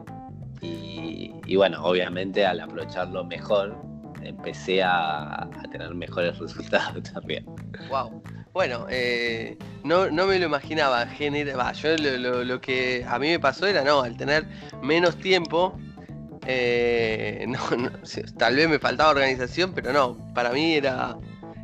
Y, 0.61 1.55
bueno, 1.55 1.83
obviamente 1.83 2.45
al 2.45 2.59
aprovecharlo 2.59 3.23
mejor, 3.25 3.75
empecé 4.23 4.83
a, 4.83 5.47
tener 5.71 5.93
mejores 5.93 6.37
resultados 6.39 7.03
también. 7.11 7.45
Wow. 7.89 8.21
Bueno, 8.53 8.85
eh, 8.89 9.57
no, 9.83 10.09
me 10.11 10.39
lo 10.39 10.45
imaginaba. 10.45 11.07
yo 11.73 11.97
lo, 11.97 12.61
que 12.61 13.05
a 13.07 13.17
mí 13.17 13.29
me 13.29 13.39
pasó 13.39 13.65
era, 13.65 13.83
no, 13.83 14.01
al 14.01 14.15
tener 14.15 14.45
menos 14.81 15.17
tiempo, 15.17 15.77
eh, 16.45 17.47
tal 18.37 18.55
vez 18.55 18.69
me 18.69 18.79
faltaba 18.79 19.09
organización, 19.09 19.73
pero 19.73 19.91
no, 19.91 20.17
para 20.33 20.51
mí 20.51 20.75
era, 20.75 21.17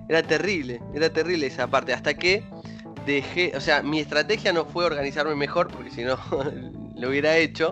era 0.08 0.24
terrible, 0.24 0.82
era 0.96 1.10
terrible 1.10 1.46
esa 1.48 1.68
parte. 1.68 1.94
Hasta 1.94 2.16
que 2.16 2.44
dejé, 3.06 3.54
o 3.56 3.62
sea, 3.62 3.84
mi 3.84 4.00
estrategia 4.00 4.52
no 4.52 4.66
fue 4.66 4.86
organizarme 4.86 5.36
mejor, 5.36 5.68
porque 5.68 5.92
si 5.92 6.04
no 6.04 6.18
lo 6.96 7.10
hubiera 7.10 7.38
hecho. 7.38 7.72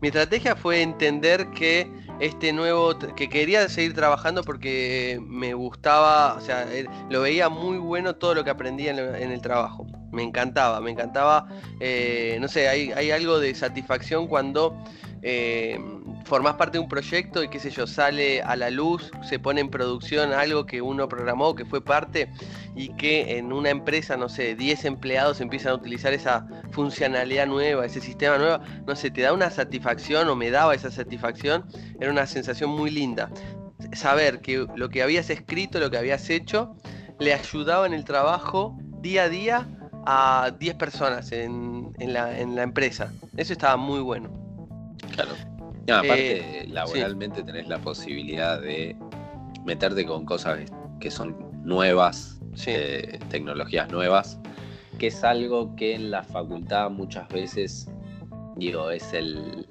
Mi 0.00 0.08
estrategia 0.08 0.56
fue 0.56 0.80
entender 0.80 1.50
que 1.50 1.86
este 2.20 2.52
nuevo, 2.52 2.96
que 3.16 3.28
quería 3.28 3.68
seguir 3.68 3.94
trabajando 3.94 4.44
porque 4.44 5.20
me 5.26 5.54
gustaba, 5.54 6.34
o 6.34 6.40
sea, 6.40 6.66
lo 7.08 7.22
veía 7.22 7.48
muy 7.48 7.78
bueno 7.78 8.14
todo 8.14 8.34
lo 8.34 8.44
que 8.44 8.50
aprendía 8.50 8.90
en, 8.90 9.30
el 9.30 9.40
trabajo. 9.40 9.86
Me 10.12 10.22
encantaba, 10.22 10.80
me 10.80 10.90
encantaba, 10.90 11.48
eh, 11.80 12.36
no 12.40 12.48
sé, 12.48 12.68
hay, 12.68 12.92
hay 12.92 13.10
algo 13.10 13.38
de 13.38 13.54
satisfacción 13.54 14.26
cuando 14.26 14.76
eh, 15.22 15.78
formás 16.24 16.54
parte 16.54 16.78
de 16.78 16.82
un 16.82 16.88
proyecto 16.88 17.42
y 17.42 17.48
qué 17.48 17.58
sé 17.58 17.70
yo, 17.70 17.86
sale 17.86 18.42
a 18.42 18.56
la 18.56 18.70
luz, 18.70 19.10
se 19.22 19.38
pone 19.38 19.60
en 19.60 19.70
producción 19.70 20.32
algo 20.32 20.66
que 20.66 20.82
uno 20.82 21.08
programó, 21.08 21.54
que 21.54 21.64
fue 21.64 21.82
parte, 21.82 22.30
y 22.74 22.90
que 22.90 23.38
en 23.38 23.52
una 23.52 23.70
empresa, 23.70 24.16
no 24.16 24.28
sé, 24.28 24.54
10 24.54 24.84
empleados 24.84 25.40
empiezan 25.40 25.72
a 25.72 25.74
utilizar 25.74 26.12
esa 26.12 26.46
funcionalidad 26.70 27.46
nueva, 27.46 27.86
ese 27.86 28.00
sistema 28.00 28.38
nuevo, 28.38 28.62
no 28.86 28.96
sé, 28.96 29.10
te 29.10 29.22
da 29.22 29.32
una 29.32 29.50
satisfacción 29.50 30.28
o 30.28 30.36
me 30.36 30.50
daba 30.50 30.74
esa 30.74 30.90
satisfacción, 30.90 31.64
era 32.00 32.10
una 32.10 32.26
sensación 32.26 32.70
muy 32.70 32.90
linda. 32.90 33.30
Saber 33.92 34.40
que 34.40 34.66
lo 34.76 34.88
que 34.88 35.02
habías 35.02 35.30
escrito, 35.30 35.80
lo 35.80 35.90
que 35.90 35.98
habías 35.98 36.28
hecho, 36.30 36.76
le 37.18 37.34
ayudaba 37.34 37.86
en 37.86 37.94
el 37.94 38.04
trabajo 38.04 38.76
día 39.00 39.24
a 39.24 39.28
día 39.28 39.68
a 40.06 40.52
10 40.58 40.74
personas 40.76 41.32
en, 41.32 41.92
la, 41.98 42.38
en 42.38 42.54
la 42.54 42.62
empresa. 42.62 43.12
Eso 43.36 43.52
estaba 43.52 43.76
muy 43.76 44.00
bueno. 44.00 44.30
Claro. 45.14 45.32
Aparte, 45.90 46.62
eh, 46.62 46.66
laboralmente 46.68 47.42
tenés 47.42 47.68
la 47.68 47.78
posibilidad 47.78 48.60
de 48.60 48.96
meterte 49.64 50.04
con 50.04 50.24
cosas 50.24 50.60
que 51.00 51.10
son 51.10 51.36
nuevas, 51.64 52.40
eh, 52.66 53.18
tecnologías 53.28 53.90
nuevas, 53.90 54.38
que 54.98 55.08
es 55.08 55.24
algo 55.24 55.74
que 55.76 55.94
en 55.94 56.10
la 56.10 56.22
facultad 56.22 56.90
muchas 56.90 57.28
veces, 57.28 57.88
digo, 58.56 58.90
es 58.90 59.12
el, 59.12 59.66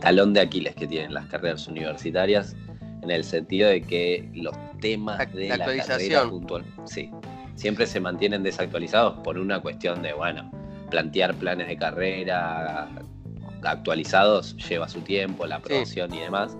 talón 0.00 0.32
de 0.32 0.40
Aquiles 0.40 0.74
que 0.74 0.86
tienen 0.86 1.14
las 1.14 1.26
carreras 1.26 1.66
universitarias, 1.68 2.56
en 3.02 3.10
el 3.10 3.24
sentido 3.24 3.68
de 3.68 3.82
que 3.82 4.28
los 4.34 4.54
temas 4.80 5.32
de 5.32 5.48
la, 5.48 5.58
carrera 5.58 6.28
puntual, 6.28 6.64
sí, 6.84 7.10
siempre 7.56 7.86
se 7.86 8.00
mantienen 8.00 8.42
desactualizados 8.42 9.18
por 9.24 9.38
una 9.38 9.60
cuestión 9.60 10.02
de, 10.02 10.12
bueno, 10.12 10.50
plantear 10.90 11.34
planes 11.34 11.68
de 11.68 11.76
carrera, 11.76 12.88
actualizados 13.64 14.56
lleva 14.68 14.88
su 14.88 15.00
tiempo, 15.00 15.46
la 15.46 15.56
aprobación 15.56 16.12
y 16.14 16.20
demás. 16.20 16.56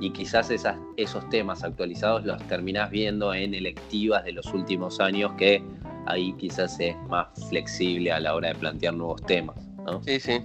Y 0.00 0.10
quizás 0.10 0.50
esas, 0.50 0.76
esos 0.96 1.28
temas 1.28 1.62
actualizados 1.62 2.24
los 2.24 2.42
terminás 2.48 2.90
viendo 2.90 3.32
en 3.34 3.54
electivas 3.54 4.24
de 4.24 4.32
los 4.32 4.46
últimos 4.52 4.98
años 5.00 5.32
que 5.38 5.62
ahí 6.06 6.32
quizás 6.34 6.78
es 6.80 6.96
más 7.08 7.28
flexible 7.48 8.10
a 8.10 8.18
la 8.18 8.34
hora 8.34 8.48
de 8.48 8.54
plantear 8.56 8.94
nuevos 8.94 9.24
temas. 9.26 9.56
Sí, 10.04 10.20
sí. 10.20 10.40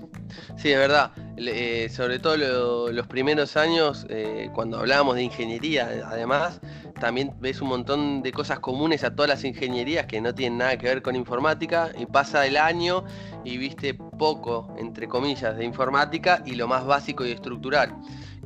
Sí, 0.57 0.71
es 0.71 0.77
verdad. 0.77 1.11
Eh, 1.37 1.89
sobre 1.89 2.19
todo 2.19 2.91
los 2.91 3.07
primeros 3.07 3.55
años, 3.57 4.05
eh, 4.09 4.49
cuando 4.53 4.79
hablábamos 4.79 5.15
de 5.15 5.23
ingeniería, 5.23 5.89
además, 6.05 6.59
también 6.99 7.33
ves 7.39 7.61
un 7.61 7.69
montón 7.69 8.21
de 8.21 8.31
cosas 8.31 8.59
comunes 8.59 9.03
a 9.03 9.15
todas 9.15 9.29
las 9.29 9.43
ingenierías 9.43 10.05
que 10.05 10.21
no 10.21 10.33
tienen 10.33 10.59
nada 10.59 10.77
que 10.77 10.87
ver 10.87 11.01
con 11.01 11.15
informática. 11.15 11.91
Y 11.97 12.05
pasa 12.05 12.45
el 12.45 12.57
año 12.57 13.03
y 13.43 13.57
viste 13.57 13.93
poco, 13.93 14.75
entre 14.77 15.07
comillas, 15.07 15.57
de 15.57 15.65
informática 15.65 16.43
y 16.45 16.55
lo 16.55 16.67
más 16.67 16.85
básico 16.85 17.25
y 17.25 17.31
estructural. 17.31 17.95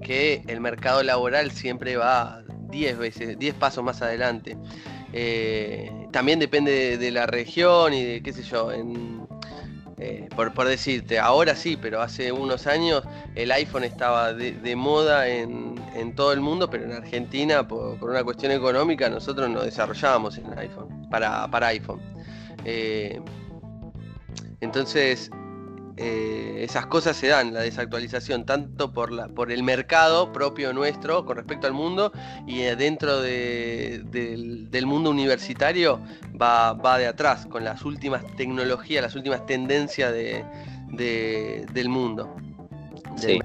Que 0.02 0.44
el 0.48 0.62
mercado 0.62 1.04
laboral 1.04 1.52
siempre 1.52 1.98
va 1.98 2.42
10 2.70 2.98
veces, 2.98 3.40
10 3.40 3.56
pasos 3.56 3.84
más 3.84 4.02
adelante. 4.02 4.58
Eh, 5.14 5.92
también 6.12 6.40
depende 6.40 6.98
de, 6.98 7.12
la 7.12 7.26
región 7.26 7.94
y 7.94 8.04
de 8.04 8.24
qué 8.24 8.34
sé 8.34 8.44
yo. 8.44 8.72
En, 8.72 9.28
eh, 10.04 10.28
por, 10.36 10.68
decirte, 10.68 11.20
ahora 11.20 11.56
sí, 11.56 11.78
pero 11.80 12.02
hace 12.02 12.32
unos 12.32 12.66
años 12.66 13.04
el 13.36 13.52
iPhone 13.52 13.84
estaba 13.84 14.34
de, 14.34 14.76
moda 14.76 15.28
en, 15.28 15.76
todo 16.16 16.34
el 16.34 16.42
mundo, 16.42 16.72
pero 16.72 16.86
en 16.86 16.94
Argentina, 16.94 17.68
por, 17.68 18.04
una 18.04 18.24
cuestión 18.24 18.52
económica, 18.52 19.10
nosotros 19.10 19.48
no 19.48 19.62
desarrollábamos 19.62 20.40
en 20.40 20.58
iPhone, 20.58 21.08
para, 21.12 21.48
para 21.52 21.68
iPhone. 21.68 22.02
Eh, 22.66 23.22
entonces, 24.60 25.30
eh, 25.98 26.60
esas 26.64 26.86
cosas 26.86 27.18
se 27.18 27.28
dan, 27.28 27.54
la 27.54 27.62
desactualización, 27.62 28.46
tanto 28.46 28.92
por, 28.92 29.12
la, 29.12 29.28
por 29.28 29.52
el 29.52 29.64
mercado 29.64 30.32
propio 30.32 30.74
nuestro 30.74 31.26
con 31.26 31.38
respecto 31.38 31.68
al 31.68 31.74
mundo 31.74 32.12
y 32.48 32.62
eh, 32.62 32.76
dentro 32.76 33.22
del, 33.22 34.86
mundo 34.86 35.10
universitario 35.10 36.00
va, 36.40 36.98
de 36.98 37.08
atrás, 37.08 37.46
con 37.46 37.64
las 37.64 37.84
últimas 37.84 38.24
tecnologías, 38.36 39.04
las 39.04 39.16
últimas 39.16 39.46
tendencias 39.46 40.14
del 40.14 41.90
mundo. 41.90 42.36
Sí. 43.16 43.40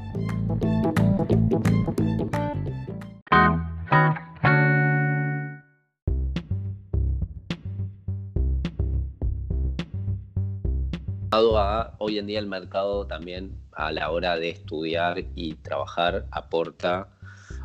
Hoy 11.99 12.19
en 12.19 12.27
día 12.27 12.39
el 12.39 12.47
mercado 12.47 13.07
también 13.07 13.53
a 13.73 13.93
la 13.93 14.11
hora 14.11 14.37
de 14.37 14.51
estudiar 14.51 15.25
y 15.35 15.55
trabajar 15.55 16.27
aporta 16.31 17.09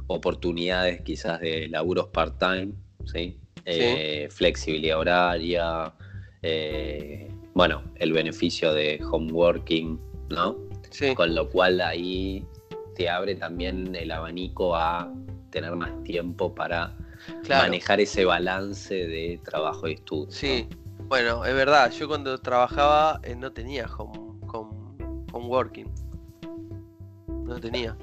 oportunidades 0.07 1.01
quizás 1.01 1.39
de 1.39 1.67
laburos 1.69 2.07
part-time, 2.07 2.73
¿sí? 3.05 3.37
Eh, 3.65 4.27
flexibilidad 4.29 4.99
horaria, 4.99 5.93
eh, 6.41 7.31
bueno, 7.53 7.83
el 7.95 8.11
beneficio 8.13 8.73
de 8.73 8.99
home 9.09 9.31
working, 9.31 9.99
¿no? 10.29 10.57
Con 11.15 11.35
lo 11.35 11.49
cual 11.49 11.79
ahí 11.81 12.45
te 12.95 13.09
abre 13.09 13.35
también 13.35 13.95
el 13.95 14.11
abanico 14.11 14.75
a 14.75 15.11
tener 15.51 15.75
más 15.75 16.03
tiempo 16.03 16.53
para 16.53 16.95
manejar 17.47 18.01
ese 18.01 18.25
balance 18.25 18.93
de 18.93 19.39
trabajo 19.45 19.87
y 19.87 19.93
estudio. 19.93 20.31
Sí, 20.31 20.67
bueno, 21.11 21.43
es 21.43 21.53
verdad, 21.53 21.91
yo 21.91 22.07
cuando 22.07 22.37
trabajaba 22.37 23.19
eh, 23.23 23.35
no 23.35 23.51
tenía 23.51 23.85
home, 23.97 24.39
working. 25.33 25.91
No 27.27 27.59
tenía. 27.59 27.97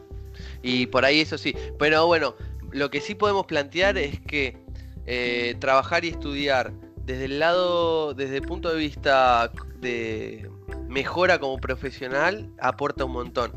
Y 0.60 0.84
por 0.88 1.06
ahí 1.06 1.22
eso 1.22 1.38
sí. 1.38 1.54
Pero 1.78 2.06
bueno, 2.06 2.34
lo 2.70 2.90
que 2.90 3.00
sí 3.00 3.14
podemos 3.14 3.46
plantear 3.46 3.96
es 3.96 4.20
que 4.20 4.58
eh, 5.06 5.56
trabajar 5.58 6.04
y 6.04 6.08
estudiar 6.08 6.70
desde 7.06 7.24
el 7.24 7.38
lado, 7.38 8.12
desde 8.12 8.36
el 8.36 8.42
punto 8.42 8.68
de 8.68 8.76
vista 8.76 9.52
de 9.80 10.50
mejora 10.86 11.38
como 11.38 11.56
profesional, 11.56 12.52
aporta 12.60 13.06
un 13.06 13.12
montón. 13.12 13.56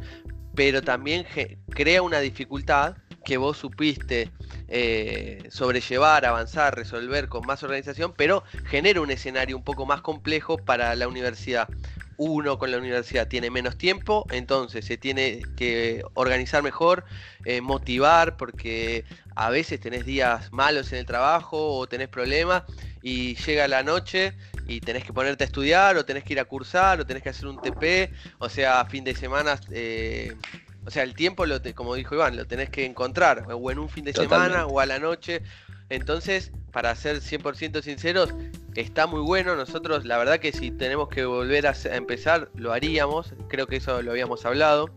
Pero 0.56 0.82
también 0.82 1.26
crea 1.72 2.02
una 2.02 2.22
dificultad 2.22 2.96
que 3.24 3.38
vos 3.38 3.58
supiste 3.58 4.30
eh, 4.68 5.44
sobrellevar, 5.50 6.26
avanzar, 6.26 6.76
resolver 6.76 7.28
con 7.28 7.46
más 7.46 7.64
organización, 7.64 8.14
pero 8.16 8.44
genera 8.66 9.02
un 9.02 9.12
escenario 9.12 9.58
un 9.58 9.64
poco 9.64 9.86
más 9.86 10.02
complejo 10.02 10.58
para 10.58 10.96
la 10.96 11.08
universidad. 11.08 11.68
Uno 12.18 12.60
con 12.60 12.72
la 12.72 12.78
universidad 12.78 13.28
tiene 13.28 13.50
menos 13.50 13.78
tiempo, 13.78 14.28
entonces 14.30 14.86
se 14.86 14.98
tiene 14.98 15.42
que 15.58 16.04
organizar 16.14 16.62
mejor, 16.62 17.04
eh, 17.46 17.62
motivar, 17.62 18.38
porque 18.38 19.06
a 19.36 19.50
veces 19.50 19.80
tenés 19.80 20.06
días 20.06 20.52
malos 20.52 20.92
en 20.94 21.00
el 21.00 21.06
trabajo 21.06 21.78
o 21.78 21.88
tenés 21.88 22.10
problemas 22.10 22.64
y 23.02 23.36
llega 23.36 23.68
la 23.68 23.82
noche 23.82 24.34
y 24.68 24.82
tenés 24.82 25.04
que 25.04 25.14
ponerte 25.14 25.44
a 25.44 25.48
estudiar 25.48 25.98
o 25.98 26.06
tenés 26.06 26.24
que 26.24 26.34
ir 26.34 26.40
a 26.40 26.46
cursar 26.46 27.00
o 27.00 27.06
tenés 27.06 27.24
que 27.24 27.30
hacer 27.30 27.48
un 27.48 27.60
TP, 27.60 28.12
o 28.38 28.50
sea, 28.50 28.86
fin 28.86 29.04
de 29.04 29.16
semana 29.16 29.60
eh, 29.72 30.36
o 30.86 30.92
sea, 30.92 31.04
el 31.04 31.14
tiempo, 31.14 31.46
lo 31.46 31.60
como 31.76 31.96
dijo 31.96 32.16
Iván, 32.16 32.36
lo 32.36 32.46
tenés 32.46 32.70
que 32.70 32.86
encontrar, 32.86 33.46
o 33.52 33.72
en 33.72 33.80
un 33.80 33.90
fin 33.90 34.06
de 34.06 34.14
semana, 34.14 34.66
o 34.66 34.80
a 34.80 34.86
la 34.86 35.00
noche. 35.00 35.42
Entonces, 35.90 36.52
para 36.72 36.96
ser 36.96 37.18
100% 37.22 37.82
sinceros, 37.82 38.34
está 38.76 39.08
muy 39.08 39.22
bueno. 39.22 39.56
Nosotros, 39.56 40.06
la 40.06 40.18
verdad 40.18 40.40
que 40.40 40.52
si 40.52 40.72
tenemos 40.72 41.10
que 41.10 41.26
volver 41.26 41.68
a 41.68 41.74
empezar, 41.94 42.50
lo 42.56 42.72
haríamos. 42.72 43.34
Creo 43.50 43.68
que 43.68 43.78
eso 43.78 44.02
lo 44.02 44.12
habíamos 44.12 44.46
hablado 44.46 44.90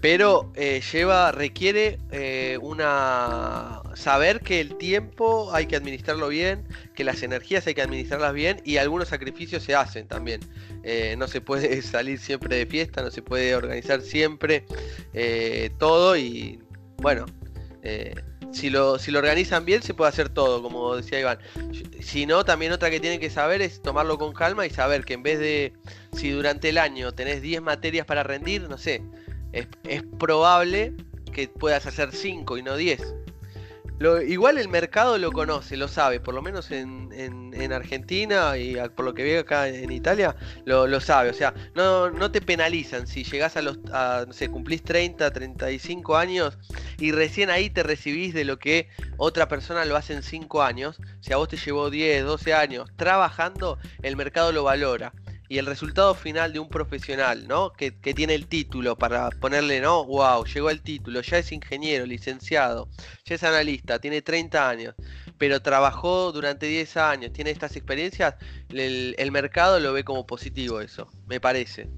pero 0.00 0.50
eh, 0.54 0.80
lleva, 0.92 1.30
requiere 1.30 1.98
eh, 2.10 2.58
una 2.62 3.82
saber 3.94 4.40
que 4.40 4.60
el 4.60 4.76
tiempo 4.78 5.54
hay 5.54 5.66
que 5.66 5.76
administrarlo 5.76 6.28
bien, 6.28 6.66
que 6.94 7.04
las 7.04 7.22
energías 7.22 7.66
hay 7.66 7.74
que 7.74 7.82
administrarlas 7.82 8.32
bien 8.32 8.62
y 8.64 8.78
algunos 8.78 9.08
sacrificios 9.08 9.62
se 9.62 9.74
hacen 9.74 10.08
también. 10.08 10.40
Eh, 10.84 11.16
no 11.18 11.28
se 11.28 11.42
puede 11.42 11.82
salir 11.82 12.18
siempre 12.18 12.56
de 12.56 12.66
fiesta, 12.66 13.02
no 13.02 13.10
se 13.10 13.20
puede 13.20 13.54
organizar 13.54 14.00
siempre 14.00 14.64
todo 15.78 16.16
y 16.16 16.60
bueno, 16.96 17.26
si 18.52 18.70
lo, 18.70 18.98
si 18.98 19.10
lo 19.10 19.18
organizan 19.18 19.64
bien 19.64 19.82
se 19.82 19.94
puede 19.94 20.08
hacer 20.08 20.28
todo, 20.28 20.62
como 20.62 20.96
decía 20.96 21.20
Iván. 21.20 21.38
Si 22.00 22.26
no, 22.26 22.44
también 22.44 22.72
otra 22.72 22.90
que 22.90 23.00
tienen 23.00 23.20
que 23.20 23.30
saber 23.30 23.60
es 23.62 23.82
tomarlo 23.82 24.18
con 24.18 24.32
calma 24.32 24.66
y 24.66 24.70
saber 24.70 25.04
que 25.04 25.14
en 25.14 25.22
vez 25.22 25.38
de, 25.38 25.72
si 26.16 26.30
durante 26.30 26.70
el 26.70 26.78
año 26.78 27.12
tenés 27.12 27.42
10 27.42 27.62
materias 27.62 28.06
para 28.06 28.22
rendir, 28.22 28.62
no 28.62 28.78
sé, 28.78 29.02
es, 29.52 30.02
probable 30.18 30.94
que 31.32 31.48
puedas 31.48 31.86
hacer 31.86 32.12
5 32.12 32.58
y 32.58 32.62
no 32.62 32.76
10. 32.76 33.14
Lo, 33.98 34.22
igual 34.22 34.56
el 34.56 34.68
mercado 34.68 35.18
lo 35.18 35.30
conoce, 35.30 35.76
lo 35.76 35.86
sabe, 35.86 36.20
por 36.20 36.34
lo 36.34 36.40
menos 36.40 36.70
en, 36.70 37.00
Argentina 37.70 38.56
y 38.56 38.76
por 38.96 39.04
lo 39.04 39.14
que 39.14 39.22
veo 39.22 39.42
acá 39.42 39.68
en 39.68 39.92
Italia, 39.92 40.34
lo, 40.64 41.00
sabe. 41.00 41.28
O 41.28 41.34
sea, 41.34 41.54
no, 41.74 42.10
no, 42.10 42.32
te 42.32 42.40
penalizan 42.40 43.06
si 43.06 43.22
llegás 43.22 43.56
a 43.56 43.62
los, 43.62 43.78
no 43.78 44.32
sé, 44.32 44.48
cumplís 44.48 44.82
30, 44.82 45.30
35 45.30 46.16
años 46.16 46.58
y 46.98 47.12
recién 47.12 47.50
ahí 47.50 47.68
te 47.68 47.82
recibís 47.82 48.32
de 48.32 48.44
lo 48.44 48.58
que 48.58 48.88
otra 49.18 49.46
persona 49.48 49.84
lo 49.84 49.96
hace 49.96 50.14
en 50.14 50.22
5 50.22 50.62
años. 50.62 50.98
Si 51.20 51.32
a 51.32 51.36
vos 51.36 51.48
te 51.48 51.58
llevó 51.58 51.90
10, 51.90 52.24
12 52.24 52.54
años 52.54 52.90
trabajando, 52.96 53.78
el 54.02 54.16
mercado 54.16 54.50
lo 54.50 54.64
valora 54.64 55.12
y 55.50 55.58
el 55.58 55.66
resultado 55.66 56.14
final 56.14 56.52
de 56.52 56.60
un 56.60 56.68
profesional, 56.68 57.48
¿no? 57.48 57.72
Que, 57.72 57.90
tiene 57.90 58.36
el 58.36 58.46
título 58.46 58.96
para 58.96 59.30
ponerle, 59.30 59.80
¿no? 59.80 60.04
Wow, 60.04 60.44
llegó 60.44 60.70
el 60.70 60.80
título, 60.80 61.22
ya 61.22 61.38
es 61.38 61.50
ingeniero, 61.50 62.06
licenciado, 62.06 62.88
ya 63.24 63.34
es 63.34 63.42
analista, 63.42 63.98
tiene 63.98 64.22
30 64.22 64.68
años, 64.68 64.94
pero 65.38 65.60
trabajó 65.60 66.30
durante 66.30 66.66
10 66.66 66.96
años, 66.98 67.32
tiene 67.32 67.50
estas 67.50 67.74
experiencias, 67.74 68.36
el, 68.68 69.32
mercado 69.32 69.80
lo 69.80 69.92
ve 69.92 70.04
como 70.04 70.24
positivo 70.24 70.80
eso, 70.80 71.10
me 71.26 71.40
parece. 71.40 71.88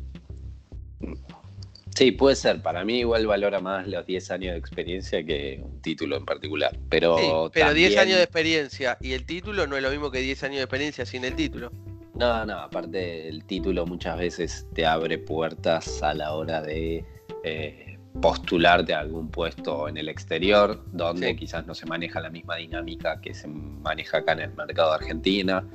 Sí, 1.95 2.11
puede 2.13 2.37
ser. 2.37 2.63
Para 2.63 2.87
mí 2.87 3.01
igual 3.01 3.27
valora 3.27 3.61
más 3.61 3.87
los 3.87 4.07
10 4.07 4.31
años 4.31 4.53
de 4.53 4.59
experiencia 4.59 5.23
que 5.27 5.61
un 5.63 5.83
título 5.83 6.17
en 6.17 6.25
particular. 6.25 6.75
Pero, 6.89 7.51
pero 7.53 7.75
10 7.75 7.99
años 7.99 8.17
de 8.17 8.23
experiencia 8.23 8.97
y 9.03 9.13
el 9.13 9.27
título 9.27 9.67
no 9.67 9.77
es 9.77 9.83
lo 9.83 9.91
mismo 9.91 10.11
que 10.11 10.21
10 10.21 10.43
años 10.45 10.57
de 10.57 10.63
experiencia 10.63 11.05
sin 11.05 11.27
el 11.27 11.37
título. 11.37 11.71
No, 12.15 12.45
no, 12.45 12.59
aparte 12.59 13.29
el 13.29 13.45
título 13.45 13.87
muchas 13.87 14.19
veces 14.19 14.67
te 14.75 14.85
abre 14.85 15.19
puertas 15.19 16.03
a 16.03 16.13
la 16.13 16.35
hora 16.35 16.61
de 16.61 17.05
eh, 17.43 17.99
postularte 18.21 18.93
a 18.93 19.01
algún 19.01 19.29
puesto 19.29 19.89
en 19.89 19.97
el 19.97 20.09
exterior, 20.09 20.85
donde 20.93 21.35
quizás 21.35 21.67
no 21.67 21.75
se 21.75 21.87
maneja 21.87 22.21
la 22.21 22.29
misma 22.29 22.57
dinámica 22.57 23.21
que 23.21 23.33
se 23.33 23.49
maneja 23.49 24.19
acá 24.19 24.33
en 24.33 24.41
el 24.41 24.55
mercado 24.55 24.91
de 24.91 24.97
Argentina. 24.97 25.67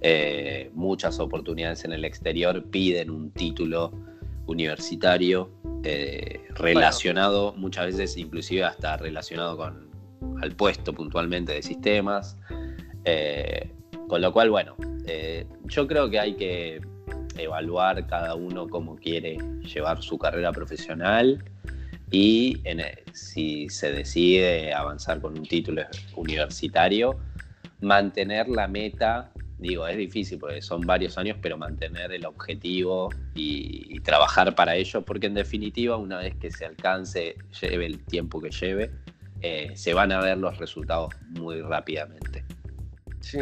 Eh, 0.00 0.70
muchas 0.74 1.18
oportunidades 1.18 1.84
en 1.84 1.92
el 1.92 2.04
exterior 2.04 2.64
piden 2.70 3.10
un 3.10 3.32
título 3.32 3.92
universitario 4.46 5.50
eh, 5.82 6.46
relacionado, 6.50 7.52
muchas 7.54 7.86
veces 7.86 8.16
inclusive 8.16 8.64
hasta 8.64 8.96
relacionado 8.96 9.56
con 9.56 9.90
al 10.40 10.52
puesto 10.52 10.92
puntualmente 10.94 11.52
de 11.52 11.62
sistemas. 11.62 12.36
Con 14.10 14.20
lo 14.20 14.32
cual, 14.32 14.50
bueno, 14.50 14.74
eh, 15.06 15.46
yo 15.66 15.86
creo 15.86 16.10
que 16.10 16.18
hay 16.18 16.34
que 16.34 16.80
evaluar 17.38 18.08
cada 18.08 18.34
uno 18.34 18.66
cómo 18.66 18.96
quiere 18.96 19.38
llevar 19.62 20.02
su 20.02 20.18
carrera 20.18 20.50
profesional 20.50 21.44
y 22.10 22.60
si 23.12 23.68
se 23.68 23.92
decide 23.92 24.74
avanzar 24.74 25.20
con 25.20 25.38
un 25.38 25.46
título 25.46 25.82
universitario, 26.16 27.20
mantener 27.80 28.48
la 28.48 28.66
meta 28.66 29.30
digo, 29.58 29.86
es 29.86 29.96
difícil 29.96 30.38
porque 30.40 30.60
son 30.60 30.80
varios 30.80 31.16
años, 31.16 31.36
pero 31.40 31.56
mantener 31.56 32.10
el 32.10 32.26
objetivo 32.26 33.10
y, 33.34 34.00
trabajar 34.00 34.54
para 34.54 34.74
ello, 34.74 35.02
porque 35.02 35.26
en 35.26 35.34
definitiva, 35.34 35.98
una 35.98 36.18
vez 36.18 36.34
que 36.34 36.50
se 36.50 36.64
alcance, 36.64 37.36
lleve 37.60 37.84
el 37.84 38.02
tiempo 38.02 38.40
que 38.40 38.50
lleve, 38.50 38.90
eh, 39.42 39.72
se 39.74 39.92
van 39.92 40.10
a 40.10 40.20
ver 40.20 40.38
los 40.38 40.56
resultados 40.56 41.14
muy 41.28 41.60
rápidamente. 41.60 42.42
Sí, 43.20 43.38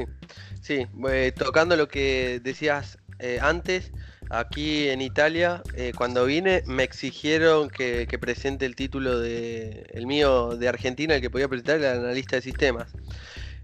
sí, 0.61 0.87
eh, 1.09 1.33
tocando 1.37 1.77
lo 1.77 1.89
que 1.89 2.41
decías 2.43 2.99
eh, 3.19 3.39
antes, 3.41 3.93
aquí 4.31 4.89
en 4.89 5.01
Italia, 5.01 5.63
cuando 5.97 6.25
vine, 6.25 6.63
me 6.67 6.83
exigieron 6.83 7.71
que, 7.71 8.07
presente 8.21 8.67
el 8.67 8.77
título 8.77 9.19
de 9.19 9.89
el 9.93 10.07
mío 10.07 10.57
de 10.57 10.69
Argentina, 10.69 11.15
el 11.15 11.21
que 11.21 11.31
podía 11.31 11.49
presentar 11.49 11.77
el 11.77 11.87
analista 11.87 12.37
de 12.37 12.43
sistemas. 12.43 12.93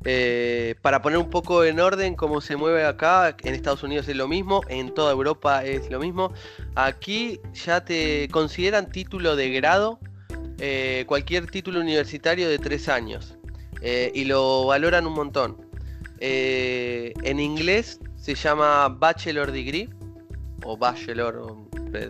Eh, 0.06 0.74
para 0.82 1.00
poner 1.00 1.18
un 1.18 1.30
poco 1.30 1.64
en 1.64 1.80
orden 1.80 2.14
cómo 2.14 2.42
se 2.42 2.56
mueve 2.56 2.84
acá, 2.84 3.34
en 3.42 3.54
Estados 3.54 3.82
Unidos 3.82 4.06
es 4.06 4.16
lo 4.16 4.28
mismo, 4.28 4.60
en 4.68 4.92
toda 4.92 5.12
Europa 5.12 5.64
es 5.64 5.90
lo 5.90 5.98
mismo. 5.98 6.32
Aquí 6.74 7.40
ya 7.54 7.84
te 7.84 8.28
consideran 8.28 8.90
título 8.90 9.34
de 9.34 9.50
grado, 9.50 9.98
eh, 10.58 11.04
cualquier 11.06 11.50
título 11.50 11.80
universitario 11.80 12.48
de 12.50 12.58
tres 12.58 12.88
años, 12.88 13.36
eh, 13.80 14.12
y 14.14 14.24
lo 14.24 14.66
valoran 14.66 15.06
un 15.06 15.14
montón. 15.14 15.63
En 16.26 17.38
inglés 17.38 18.00
se 18.16 18.34
llama 18.34 18.88
Bachelor 18.88 19.52
Degree, 19.52 19.88
o 20.64 20.76
Bachelor, 20.76 21.56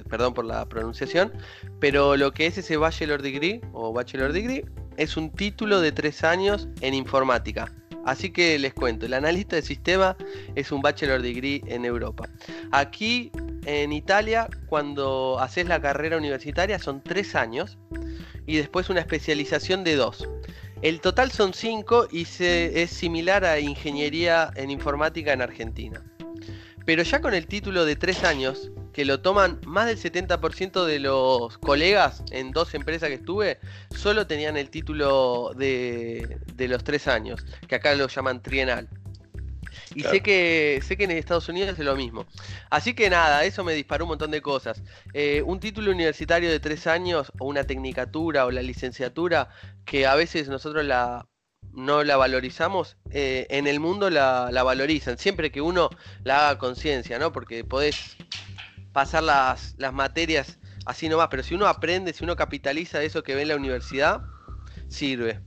perdón 0.09 0.35
por 0.35 0.45
la 0.45 0.65
pronunciación, 0.69 1.33
pero 1.81 2.17
lo 2.17 2.33
que 2.33 2.47
es 2.47 2.59
ese 2.59 2.77
Bachelor 2.77 3.23
Degree, 3.23 3.61
o 3.73 3.93
Bachelor 3.93 4.33
Degree, 4.33 4.65
es 4.97 5.17
un 5.17 5.31
título 5.31 5.81
de 5.81 5.91
tres 5.91 6.23
años 6.23 6.69
en 6.81 6.95
informática. 6.95 7.73
Así 8.05 8.31
que 8.31 8.59
les 8.59 8.75
cuento, 8.75 9.07
el 9.07 9.15
analista 9.15 9.57
de 9.57 9.63
sistema 9.63 10.17
es 10.55 10.71
un 10.71 10.83
bachelor 10.83 11.23
degree 11.23 11.63
en 11.67 11.85
Europa. 11.87 12.29
Aquí 12.71 13.33
en 13.65 13.93
Italia, 13.93 14.49
cuando 14.67 15.39
haces 15.41 15.67
la 15.67 15.81
carrera 15.81 16.19
universitaria, 16.19 16.79
son 16.79 17.03
tres 17.03 17.35
años 17.35 17.79
y 18.47 18.59
después 18.59 18.91
una 18.91 19.01
especialización 19.01 19.85
de 19.85 19.97
dos. 19.97 20.29
El 20.83 21.01
total 21.01 21.31
son 21.31 21.55
cinco 21.55 22.09
y 22.11 22.25
se, 22.25 22.83
es 22.83 22.91
similar 22.91 23.45
a 23.45 23.59
ingeniería 23.59 24.51
en 24.57 24.71
informática 24.71 25.33
en 25.33 25.43
Argentina. 25.43 26.03
Pero 26.85 27.03
ya 27.03 27.21
con 27.21 27.33
el 27.33 27.47
título 27.47 27.85
de 27.85 27.97
tres 27.97 28.25
años, 28.25 28.71
que 28.93 29.05
lo 29.05 29.21
toman 29.21 29.61
más 29.67 29.87
del 29.87 29.99
70% 29.99 30.85
de 30.85 31.01
los 31.01 31.59
colegas 31.59 32.23
en 32.31 32.53
dos 32.53 32.75
empresas 32.75 33.09
que 33.09 33.17
estuve, 33.17 33.59
solo 33.91 34.27
tenían 34.27 34.57
el 34.57 34.71
título 34.71 35.53
de, 35.57 36.39
los 36.57 36.85
tres 36.85 37.09
años, 37.09 37.45
que 37.67 37.75
acá 37.75 37.95
lo 37.95 38.07
llaman 38.07 38.43
trienal. 38.43 38.89
Y 39.95 40.03
sé 40.03 40.21
que 40.21 40.81
sé 40.87 40.97
que 40.97 41.05
en 41.05 41.13
Estados 41.13 41.49
Unidos 41.49 41.79
es 41.79 41.85
lo 41.85 41.97
mismo. 41.97 42.27
Así 42.71 42.95
que 42.95 43.11
nada, 43.11 43.45
eso 43.45 43.65
me 43.65 43.75
disparó 43.75 44.05
un 44.05 44.11
montón 44.11 44.31
de 44.31 44.43
cosas. 44.43 44.83
Eh, 45.13 45.43
un 45.43 45.61
título 45.61 45.91
universitario 45.91 46.51
de 46.51 46.61
tres 46.61 46.87
años, 46.87 47.33
o 47.39 47.47
una 47.47 47.65
tecnicatura, 47.65 48.47
o 48.47 48.51
la 48.51 48.63
licenciatura, 48.63 49.49
que 49.85 50.07
a 50.07 50.15
veces 50.15 50.49
nosotros 50.49 50.85
la 50.85 51.27
no 51.73 52.05
la 52.05 52.17
valorizamos, 52.17 52.97
eh, 53.11 53.47
en 53.51 53.67
el 53.67 53.81
mundo 53.81 54.09
la, 54.09 54.51
la, 54.53 54.63
valorizan, 54.63 55.19
siempre 55.19 55.51
que 55.51 55.61
uno 55.61 55.91
la 56.23 56.49
haga 56.49 56.59
conciencia, 56.59 57.19
¿no? 57.19 57.33
Porque 57.33 57.65
podés 57.65 58.17
pasar 58.93 59.25
las, 59.25 59.75
las 59.77 59.93
materias 59.93 60.59
así 60.87 61.09
nomás, 61.09 61.29
pero 61.31 61.43
si 61.43 61.55
uno 61.55 61.67
aprende, 61.67 62.13
si 62.13 62.25
uno 62.25 62.37
capitaliza 62.37 63.03
eso 63.03 63.23
que 63.23 63.35
ve 63.35 63.43
en 63.43 63.49
la 63.49 63.57
universidad, 63.57 64.23
sirve. 64.89 65.41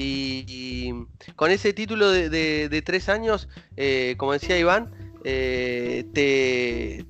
Y, 0.00 0.94
con 1.34 1.50
ese 1.50 1.72
título 1.72 2.10
de, 2.10 2.82
tres 2.84 3.08
años, 3.08 3.48
eh, 3.76 4.14
como 4.16 4.32
decía 4.32 4.56
Iván, 4.56 4.92
eh, 5.24 6.04
te, 6.14 7.04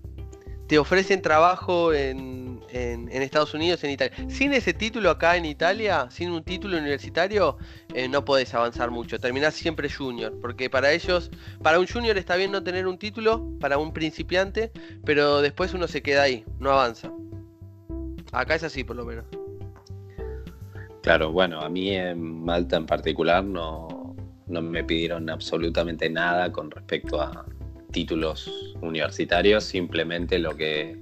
te 0.68 0.78
ofrecen 0.78 1.20
trabajo 1.20 1.92
en, 1.92 2.38
Estados 2.70 3.52
Unidos, 3.52 3.84
en 3.84 3.90
Italia. 3.90 4.16
Sin 4.28 4.54
ese 4.54 4.72
título 4.72 5.10
acá 5.10 5.36
en 5.36 5.44
Italia, 5.44 6.08
sin 6.10 6.30
un 6.30 6.42
título 6.42 6.78
universitario, 6.78 7.58
eh, 7.92 8.08
no 8.08 8.24
podés 8.24 8.54
avanzar 8.54 8.90
mucho. 8.90 9.18
Terminás 9.18 9.54
siempre 9.54 9.90
junior, 9.90 10.38
porque 10.40 10.70
para 10.70 10.92
ellos, 10.92 11.30
para 11.62 11.78
un 11.78 11.86
junior 11.86 12.16
está 12.16 12.36
bien 12.36 12.52
no 12.52 12.62
tener 12.62 12.86
un 12.86 12.98
título, 12.98 13.46
para 13.60 13.76
un 13.76 13.92
principiante, 13.92 14.72
pero 15.04 15.42
después 15.42 15.74
uno 15.74 15.88
se 15.88 16.02
queda 16.02 16.22
ahí, 16.22 16.44
no 16.58 16.70
avanza. 16.70 17.12
Acá 18.32 18.54
es 18.54 18.62
así, 18.62 18.82
por 18.84 18.96
lo 18.96 19.04
menos. 19.04 19.26
Claro, 21.08 21.32
bueno, 21.32 21.62
a 21.62 21.70
mí 21.70 21.96
en 21.96 22.44
Malta 22.44 22.76
en 22.76 22.84
particular 22.84 23.42
no, 23.42 24.14
no 24.46 24.60
me 24.60 24.84
pidieron 24.84 25.30
absolutamente 25.30 26.10
nada 26.10 26.52
con 26.52 26.70
respecto 26.70 27.18
a, 27.18 27.46
títulos 27.90 28.74
universitarios, 28.82 29.64
simplemente 29.64 30.38
lo 30.38 30.54
que, 30.54 31.00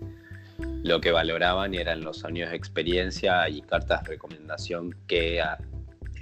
lo 0.85 1.01
que 1.01 1.11
valoraban 1.11 1.75
eran 1.75 2.03
los 2.03 2.25
años 2.25 2.51
de 2.51 2.57
experiencia 2.57 3.49
y 3.49 3.62
cartas 3.62 4.05
de 4.05 4.11
recomendación 4.11 4.95
que 5.09 5.40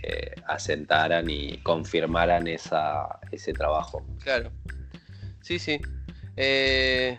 eh, 0.02 0.34
asentaran 0.46 1.28
y 1.28 1.58
confirmaran 1.58 2.46
esa, 2.46 3.20
ese 3.32 3.52
trabajo. 3.52 4.02
Claro. 4.22 4.50
Sí, 5.42 5.58
sí. 5.58 5.78
Eh, 6.38 7.18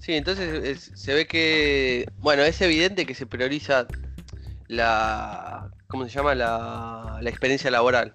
sí, 0.00 0.12
entonces 0.12 0.92
se 0.94 1.14
ve 1.14 1.26
que, 1.26 2.06
bueno, 2.18 2.42
es 2.42 2.60
evidente 2.60 3.06
que 3.06 3.14
se 3.14 3.24
prioriza 3.24 3.86
la, 4.68 5.70
¿cómo 5.88 6.04
se 6.04 6.10
llama? 6.10 6.34
La, 6.34 7.18
la 7.20 7.30
experiencia 7.30 7.70
laboral. 7.70 8.14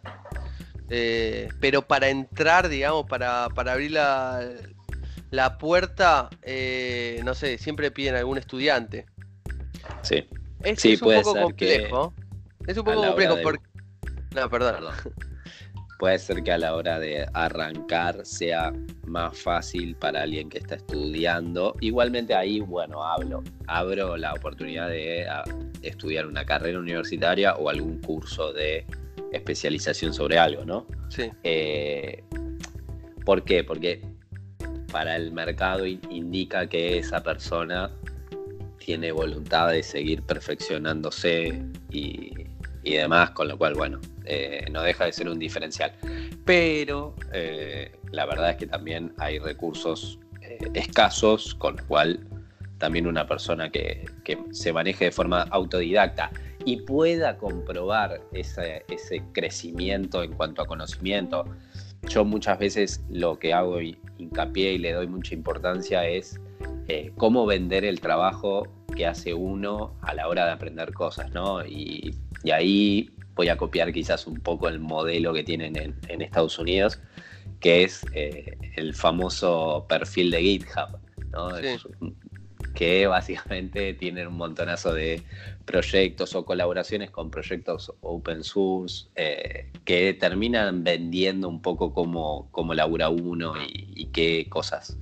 Eh, 0.89 1.49
pero 1.59 1.81
para 1.81 2.09
entrar, 2.09 2.69
digamos, 2.69 3.05
para, 3.07 3.45
abrir 3.45 3.91
la, 3.91 4.47
la 5.31 5.57
puerta, 5.57 6.29
eh, 6.43 7.21
no 7.23 7.33
sé, 7.33 7.57
siempre 7.57 7.91
piden 7.91 8.15
algún 8.15 8.37
estudiante. 8.37 9.05
Sí. 10.03 10.27
Es, 10.61 10.79
sí, 10.79 10.93
un 10.93 10.99
poco 10.99 11.33
complejo. 11.33 12.13
Es 12.67 12.77
un 12.77 12.85
poco 12.85 13.03
complejo 13.03 13.37
porque... 13.43 13.65
No, 14.35 14.49
perdón. 14.49 14.85
Puede 15.99 16.19
ser 16.19 16.43
que 16.43 16.51
a 16.51 16.57
la 16.57 16.75
hora 16.75 16.99
de 16.99 17.25
arrancar 17.33 18.25
sea 18.25 18.73
más 19.05 19.37
fácil 19.37 19.95
para 19.95 20.23
alguien 20.23 20.49
que 20.49 20.57
está 20.57 20.75
estudiando. 20.75 21.75
Igualmente 21.79 22.33
ahí, 22.33 22.59
bueno, 22.59 23.03
hablo, 23.03 23.43
abro 23.67 24.17
la 24.17 24.33
oportunidad 24.33 24.89
de 24.89 25.25
estudiar 25.81 26.25
una 26.25 26.45
carrera 26.45 26.79
universitaria 26.79 27.55
o 27.55 27.69
algún 27.69 27.99
curso 28.01 28.51
de 28.53 28.85
especialización 29.31 30.13
sobre 30.13 30.37
algo, 30.37 30.65
¿no? 30.65 30.87
Sí. 31.09 31.31
Eh, 31.43 32.23
¿Por 33.25 33.43
qué? 33.43 33.63
Porque 33.63 34.01
para 34.91 35.15
el 35.15 35.31
mercado 35.31 35.85
indica 35.85 36.67
que 36.67 36.99
esa 36.99 37.23
persona 37.23 37.91
tiene 38.77 39.11
voluntad 39.11 39.71
de 39.71 39.81
seguir 39.81 40.21
perfeccionándose 40.23 41.63
y, 41.89 42.31
demás, 42.91 43.31
con 43.31 43.47
lo 43.47 43.57
cual, 43.57 43.73
bueno, 43.75 43.99
eh, 44.25 44.65
no 44.71 44.81
deja 44.81 45.05
de 45.05 45.13
ser 45.13 45.29
un 45.29 45.39
diferencial. 45.39 45.93
Pero 46.45 47.15
eh, 47.31 47.91
la 48.11 48.25
verdad 48.25 48.51
es 48.51 48.57
que 48.57 48.67
también 48.67 49.13
hay 49.17 49.39
recursos 49.39 50.19
escasos, 50.73 51.55
con 51.55 51.77
lo 51.77 51.85
cual 51.87 52.19
también 52.77 53.07
una 53.07 53.25
persona 53.25 53.69
que, 53.69 54.05
que 54.23 54.37
se 54.51 54.73
maneje 54.73 55.05
de 55.05 55.11
forma 55.11 55.43
autodidacta 55.43 56.31
y 56.65 56.77
pueda 56.77 57.37
comprobar 57.37 58.21
ese, 58.31 58.83
crecimiento 59.33 60.23
en 60.23 60.33
cuanto 60.33 60.61
a 60.61 60.67
conocimiento. 60.67 61.45
Yo 62.09 62.25
muchas 62.25 62.59
veces 62.59 63.03
lo 63.09 63.39
que 63.39 63.53
hago 63.53 63.79
hincapié 64.17 64.73
y 64.73 64.77
le 64.77 64.93
doy 64.93 65.07
mucha 65.07 65.33
importancia 65.33 66.07
es 66.07 66.39
eh, 66.87 67.11
cómo 67.17 67.45
vender 67.45 67.85
el 67.85 67.99
trabajo 67.99 68.67
que 68.95 69.05
hace 69.05 69.33
uno 69.33 69.95
a 70.01 70.13
la 70.13 70.27
hora 70.27 70.45
de 70.45 70.51
aprender 70.51 70.93
cosas, 70.93 71.31
¿no? 71.31 71.65
Y, 71.65 72.15
ahí 72.51 73.09
voy 73.35 73.47
a 73.47 73.55
copiar 73.55 73.93
quizás 73.93 74.27
un 74.27 74.35
poco 74.41 74.67
el 74.67 74.79
modelo 74.79 75.33
que 75.33 75.43
tienen 75.43 75.77
en, 75.77 76.21
Estados 76.21 76.59
Unidos, 76.59 76.99
que 77.61 77.83
es 77.83 78.05
eh, 78.13 78.57
el 78.75 78.93
famoso 78.93 79.85
perfil 79.87 80.29
de 80.29 80.41
GitHub, 80.41 80.99
¿no? 81.31 81.49
que 82.73 83.07
básicamente 83.07 83.93
tienen 83.93 84.27
un 84.27 84.37
montonazo 84.37 84.93
de 84.93 85.21
proyectos 85.65 86.35
o 86.35 86.45
colaboraciones 86.45 87.11
con 87.11 87.29
proyectos 87.29 87.93
open 88.01 88.43
source 88.43 89.07
eh, 89.15 89.71
que 89.85 90.13
terminan 90.13 90.83
vendiendo 90.83 91.47
un 91.47 91.61
poco 91.61 91.93
cómo, 91.93 92.49
cómo 92.51 92.73
labura 92.73 93.09
uno 93.09 93.53
y, 93.65 94.07
qué 94.07 94.47
cosas 94.49 94.97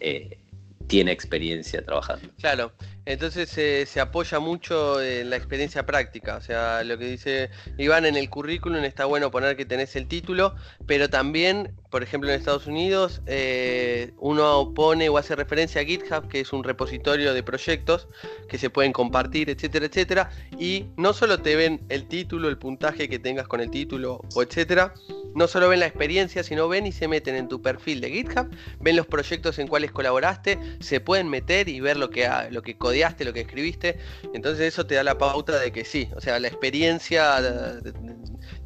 eh, 0.00 0.38
tiene 0.86 1.12
experiencia 1.12 1.84
trabajando. 1.84 2.28
Claro, 2.40 2.72
entonces 3.04 3.50
se 3.50 4.00
apoya 4.00 4.38
mucho 4.38 5.00
en 5.02 5.30
la 5.30 5.36
experiencia 5.36 5.84
práctica, 5.86 6.36
o 6.36 6.40
sea, 6.40 6.84
lo 6.84 6.98
que 6.98 7.06
dice 7.06 7.50
Iván 7.78 8.06
en 8.06 8.16
el 8.16 8.30
currículum 8.30 8.84
está 8.84 9.04
bueno 9.04 9.30
poner 9.30 9.56
que 9.56 9.64
tenés 9.64 9.96
el 9.96 10.06
título, 10.06 10.54
pero 10.86 11.10
también 11.10 11.74
por 11.92 12.02
ejemplo 12.02 12.30
en 12.30 12.36
Estados 12.36 12.66
Unidos, 12.66 13.20
eh, 13.26 14.12
uno 14.18 14.72
pone 14.74 15.10
o 15.10 15.18
hace 15.18 15.36
referencia 15.36 15.82
a 15.82 15.84
GitHub, 15.84 16.26
que 16.26 16.40
es 16.40 16.50
un 16.54 16.64
repositorio 16.64 17.34
de 17.34 17.42
proyectos 17.42 18.08
que 18.48 18.56
se 18.56 18.70
pueden 18.70 18.94
compartir, 18.94 19.50
etcétera, 19.50 19.84
etcétera, 19.84 20.30
y 20.58 20.86
no 20.96 21.12
solo 21.12 21.42
te 21.42 21.54
ven 21.54 21.82
el 21.90 22.08
título, 22.08 22.48
el 22.48 22.56
puntaje 22.56 23.10
que 23.10 23.18
tengas 23.18 23.46
con 23.46 23.60
el 23.60 23.70
título, 23.70 24.22
o 24.34 24.42
etcétera, 24.42 24.94
no 25.34 25.46
solo 25.46 25.68
ven 25.68 25.80
la 25.80 25.86
experiencia, 25.86 26.42
sino 26.42 26.66
ven 26.66 26.86
y 26.86 26.92
se 26.92 27.08
meten 27.08 27.34
en 27.34 27.48
tu 27.48 27.60
perfil 27.60 28.00
de 28.00 28.10
GitHub, 28.10 28.48
ven 28.80 28.96
los 28.96 29.06
proyectos 29.06 29.58
en 29.58 29.68
cuales 29.68 29.92
colaboraste, 29.92 30.58
se 30.80 31.00
pueden 31.00 31.28
meter 31.28 31.68
y 31.68 31.80
ver 31.80 31.98
lo 31.98 32.08
que, 32.08 32.26
lo 32.50 32.62
que 32.62 32.78
codeaste, 32.92 33.24
lo 33.24 33.32
que 33.32 33.40
escribiste, 33.40 33.96
entonces 34.34 34.74
eso 34.74 34.84
te 34.84 34.96
da 34.96 35.02
la 35.02 35.16
pauta 35.16 35.58
de 35.58 35.72
que 35.72 35.82
sí, 35.82 36.08
o 36.14 36.20
sea, 36.20 36.38
la 36.38 36.48
experiencia 36.48 37.40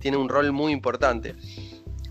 tiene 0.01 0.17
un 0.17 0.29
rol 0.29 0.51
muy 0.51 0.73
importante. 0.73 1.37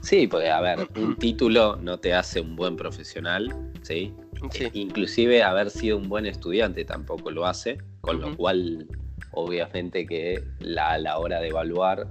Sí, 0.01 0.25
porque 0.27 0.49
a 0.49 0.61
ver, 0.61 0.87
un 0.95 1.15
título 1.19 1.75
no 1.75 1.99
te 1.99 2.13
hace 2.13 2.39
un 2.39 2.55
buen 2.55 2.77
profesional, 2.77 3.53
¿sí? 3.81 4.13
E 4.53 4.69
inclusive 4.73 5.43
haber 5.43 5.69
sido 5.69 5.97
un 5.97 6.07
buen 6.07 6.25
estudiante 6.25 6.85
tampoco 6.85 7.31
lo 7.31 7.45
hace, 7.45 7.79
con 7.99 8.21
lo 8.21 8.37
cual 8.37 8.87
obviamente 9.31 10.05
que 10.05 10.41
la, 10.59 10.91
a 10.91 10.97
la 10.97 11.17
hora 11.17 11.41
de 11.41 11.49
evaluar 11.49 12.07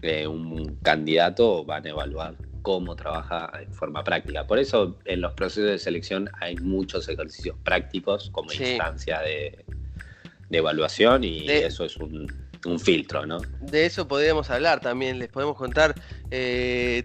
eh, 0.00 0.26
un 0.26 0.78
candidato 0.82 1.64
van 1.64 1.86
a 1.86 1.90
evaluar 1.90 2.34
cómo 2.62 2.96
trabaja 2.96 3.50
en 3.60 3.72
forma 3.72 4.02
práctica. 4.02 4.46
Por 4.46 4.58
eso 4.58 4.96
en 5.04 5.20
los 5.20 5.32
procesos 5.34 5.70
de 5.70 5.78
selección 5.78 6.30
hay 6.40 6.56
muchos 6.56 7.08
ejercicios 7.08 7.56
prácticos 7.62 8.30
como 8.30 8.52
instancia 8.52 9.20
de, 9.20 9.64
evaluación 10.50 11.24
y 11.24 11.48
eso 11.48 11.84
es 11.84 11.96
un, 11.96 12.30
un 12.66 12.78
filtro, 12.78 13.24
¿no? 13.24 13.38
De 13.60 13.86
eso 13.86 14.06
podríamos 14.06 14.50
hablar 14.50 14.80
también, 14.80 15.18
les 15.18 15.28
podemos 15.28 15.56
contar. 15.56 15.94
Eh, 16.30 17.04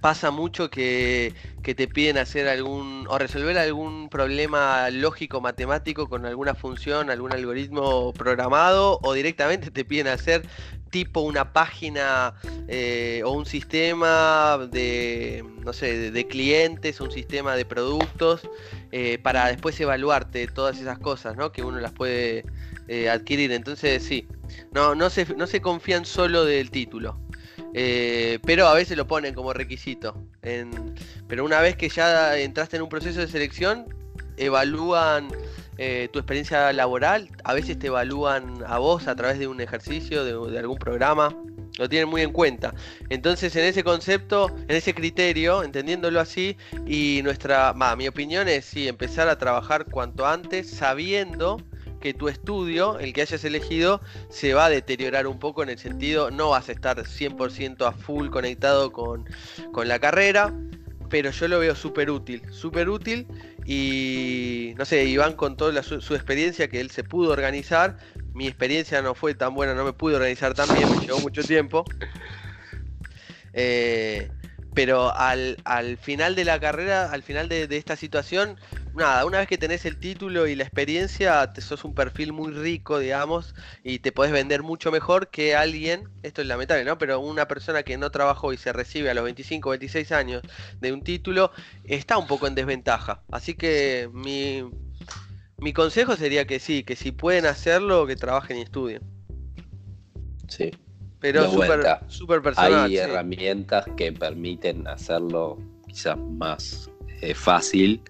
pasa 0.00 0.30
mucho 0.30 0.70
que, 0.70 1.34
te 1.62 1.86
piden 1.86 2.16
hacer 2.16 2.48
algún 2.48 3.04
o 3.10 3.18
resolver 3.18 3.58
algún 3.58 4.08
problema 4.08 4.88
lógico 4.88 5.42
matemático 5.42 6.08
con 6.08 6.24
alguna 6.24 6.54
función, 6.54 7.10
algún 7.10 7.30
algoritmo 7.30 8.14
programado 8.14 8.98
o 9.02 9.12
directamente 9.12 9.70
te 9.70 9.84
piden 9.84 10.06
hacer 10.06 10.46
tipo 10.90 11.20
una 11.20 11.52
página 11.52 12.34
eh, 12.66 13.22
o 13.24 13.32
un 13.32 13.46
sistema 13.46 14.68
de 14.70 15.44
no 15.64 15.72
sé 15.72 16.10
de, 16.10 16.26
clientes, 16.26 17.00
un 17.00 17.10
sistema 17.10 17.56
de 17.56 17.64
productos 17.64 18.48
eh, 18.92 19.18
para 19.22 19.46
después 19.48 19.78
evaluarte 19.80 20.46
todas 20.46 20.80
esas 20.80 20.98
cosas, 20.98 21.36
¿no? 21.36 21.52
Que 21.52 21.62
uno 21.62 21.78
las 21.78 21.92
puede 21.92 22.44
eh, 22.88 23.08
adquirir. 23.08 23.52
Entonces 23.52 24.02
sí, 24.02 24.26
no, 24.72 24.94
no, 24.94 25.10
se, 25.10 25.26
no 25.34 25.46
se 25.46 25.60
confían 25.60 26.04
solo 26.04 26.44
del 26.44 26.70
título. 26.70 27.20
Pero 27.72 28.66
a 28.66 28.74
veces 28.74 28.96
lo 28.96 29.06
ponen 29.06 29.34
como 29.34 29.52
requisito. 29.52 30.20
pero 31.28 31.44
una 31.44 31.60
vez 31.60 31.76
que 31.76 31.88
ya 31.88 32.36
entraste 32.36 32.76
en 32.76 32.82
un 32.82 32.88
proceso 32.88 33.20
de 33.20 33.28
selección, 33.28 33.86
evalúan 34.36 35.28
eh, 35.78 36.08
tu 36.12 36.18
experiencia 36.18 36.72
laboral, 36.72 37.28
a 37.44 37.54
veces 37.54 37.78
te 37.78 37.86
evalúan 37.86 38.64
a 38.66 38.78
vos 38.78 39.06
a 39.06 39.14
través 39.14 39.38
de 39.38 39.46
un 39.46 39.60
ejercicio, 39.60 40.24
de, 40.24 40.58
algún 40.58 40.78
programa, 40.78 41.34
lo 41.78 41.88
tienen 41.88 42.08
muy 42.08 42.22
en 42.22 42.32
cuenta. 42.32 42.74
Entonces 43.08 43.54
en 43.56 43.64
ese 43.64 43.84
concepto, 43.84 44.54
en 44.68 44.76
ese 44.76 44.92
criterio, 44.92 45.62
entendiéndolo 45.62 46.20
así, 46.20 46.56
y 46.86 47.20
nuestra, 47.22 47.74
mi 47.96 48.08
opinión 48.08 48.48
es 48.48 48.64
sí, 48.64 48.88
empezar 48.88 49.28
a 49.28 49.38
trabajar 49.38 49.86
cuanto 49.86 50.26
antes, 50.26 50.68
sabiendo 50.68 51.58
que 52.00 52.14
tu 52.14 52.28
estudio, 52.28 52.98
el 52.98 53.12
que 53.12 53.22
hayas 53.22 53.44
elegido, 53.44 54.00
se 54.28 54.54
va 54.54 54.66
a 54.66 54.70
deteriorar 54.70 55.26
un 55.26 55.38
poco 55.38 55.62
en 55.62 55.70
el 55.70 55.78
sentido, 55.78 56.30
no 56.30 56.50
vas 56.50 56.68
a 56.68 56.72
estar 56.72 56.96
100% 56.98 57.86
a 57.86 57.92
full 57.92 58.28
conectado 58.30 58.92
con, 58.92 59.24
la 59.84 59.98
carrera, 59.98 60.52
pero 61.08 61.30
yo 61.30 61.48
lo 61.48 61.58
veo 61.58 61.74
súper 61.74 62.10
útil, 62.10 62.42
súper 62.50 62.88
útil 62.88 63.26
y 63.70 64.72
no 64.78 64.86
sé, 64.86 65.04
Iván 65.04 65.34
con 65.34 65.58
toda 65.58 65.82
su, 65.82 66.14
experiencia 66.14 66.68
que 66.68 66.80
él 66.80 66.90
se 66.90 67.04
pudo 67.04 67.32
organizar, 67.32 67.98
mi 68.32 68.46
experiencia 68.46 69.02
no 69.02 69.14
fue 69.14 69.34
tan 69.34 69.54
buena, 69.54 69.74
no 69.74 69.84
me 69.84 69.92
pude 69.92 70.14
organizar 70.14 70.54
tan 70.54 70.74
bien, 70.74 70.88
me 70.90 71.04
llevó 71.04 71.20
mucho 71.20 71.42
tiempo. 71.42 71.84
Eh, 73.52 74.30
pero 74.72 75.14
al, 75.14 75.58
final 76.00 76.34
de 76.34 76.46
la 76.46 76.58
carrera, 76.60 77.12
al 77.12 77.22
final 77.22 77.50
de, 77.50 77.68
esta 77.70 77.96
situación, 77.96 78.56
nada, 78.98 79.24
una 79.24 79.38
vez 79.38 79.48
que 79.48 79.56
tenés 79.56 79.86
el 79.86 79.98
título 79.98 80.46
y 80.46 80.54
la 80.54 80.64
experiencia, 80.64 81.52
te 81.52 81.60
sos 81.60 81.84
un 81.84 81.94
perfil 81.94 82.32
muy 82.32 82.52
rico, 82.52 82.98
digamos, 82.98 83.54
y 83.82 84.00
te 84.00 84.12
podés 84.12 84.32
vender 84.32 84.62
mucho 84.62 84.92
mejor 84.92 85.28
que 85.28 85.56
alguien, 85.56 86.08
esto 86.22 86.42
es 86.42 86.46
lamentable, 86.48 86.84
¿no? 86.84 86.98
Pero 86.98 87.20
una 87.20 87.48
persona 87.48 87.82
que 87.82 87.96
no 87.96 88.10
trabajó 88.10 88.52
y 88.52 88.58
se 88.58 88.72
recibe 88.72 89.08
a 89.08 89.14
los 89.14 89.24
25, 89.24 89.70
26 89.70 90.12
años 90.12 90.42
de 90.80 90.92
un 90.92 91.02
título, 91.02 91.50
está 91.84 92.18
un 92.18 92.26
poco 92.26 92.46
en 92.46 92.54
desventaja. 92.54 93.22
Así 93.30 93.54
que 93.54 94.10
mi, 94.12 94.68
mi 95.56 95.72
consejo 95.72 96.16
sería 96.16 96.46
que 96.46 96.60
sí, 96.60 96.84
que 96.84 96.96
si 96.96 97.12
pueden 97.12 97.46
hacerlo, 97.46 98.06
que 98.06 98.16
trabajen 98.16 98.58
y 98.58 98.62
estudien. 98.62 99.02
Sí, 100.48 100.70
pero 101.20 101.50
súper 102.08 102.42
personal. 102.42 102.84
Hay 102.84 102.96
herramientas 102.96 103.86
que 103.96 104.12
permiten 104.12 104.86
hacerlo 104.86 105.58
quizás 105.86 106.16
más 106.18 106.90
eh, 107.20 107.34
fácil. 107.34 108.02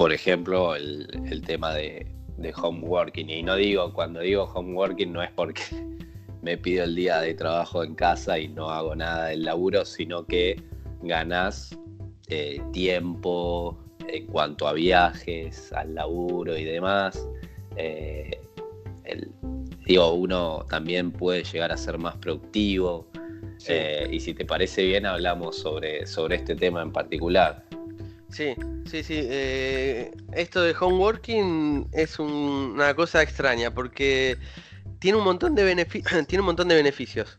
Por 0.00 0.14
ejemplo, 0.14 0.74
el, 0.76 1.42
tema 1.44 1.74
de, 1.74 2.06
de 2.38 2.54
homeworking. 2.54 3.28
Y 3.28 3.42
no 3.42 3.54
digo, 3.56 3.92
cuando 3.92 4.20
digo 4.20 4.44
homeworking 4.44 5.12
no 5.12 5.22
es 5.22 5.30
porque 5.32 5.60
me 6.42 6.56
pido 6.56 6.84
el 6.84 6.94
día 6.94 7.20
de 7.20 7.34
trabajo 7.34 7.84
en 7.84 7.94
casa 7.94 8.38
y 8.38 8.48
no 8.48 8.70
hago 8.70 8.96
nada 8.96 9.26
del 9.26 9.44
laburo, 9.44 9.84
sino 9.84 10.24
que 10.24 10.58
ganás 11.02 11.78
eh, 12.28 12.62
tiempo 12.72 13.78
en 14.08 14.26
cuanto 14.28 14.66
a 14.66 14.72
viajes, 14.72 15.70
al 15.74 15.94
laburo 15.94 16.56
y 16.56 16.64
demás. 16.64 17.28
Eh, 17.76 18.40
el, 19.04 19.30
digo, 19.84 20.14
uno 20.14 20.64
también 20.70 21.10
puede 21.10 21.44
llegar 21.44 21.72
a 21.72 21.76
ser 21.76 21.98
más 21.98 22.16
productivo. 22.16 23.06
Eh, 23.68 24.08
y 24.10 24.18
si 24.18 24.32
te 24.32 24.46
parece 24.46 24.82
bien, 24.82 25.04
hablamos 25.04 25.58
sobre, 25.58 26.06
sobre 26.06 26.36
este 26.36 26.54
tema 26.54 26.80
en 26.80 26.90
particular. 26.90 27.66
Sí, 28.30 28.54
sí, 28.86 29.02
sí. 29.02 29.20
Eh, 29.22 30.12
esto 30.32 30.62
de 30.62 30.74
homeworking 30.78 31.88
es 31.92 32.18
una 32.18 32.94
cosa 32.94 33.22
extraña 33.22 33.72
porque 33.72 34.38
tiene 34.98 35.18
un 35.18 35.24
montón 35.24 35.54
de 35.54 35.86
tiene 36.28 36.40
un 36.40 36.46
montón 36.46 36.68
de 36.68 36.76
beneficios. 36.76 37.38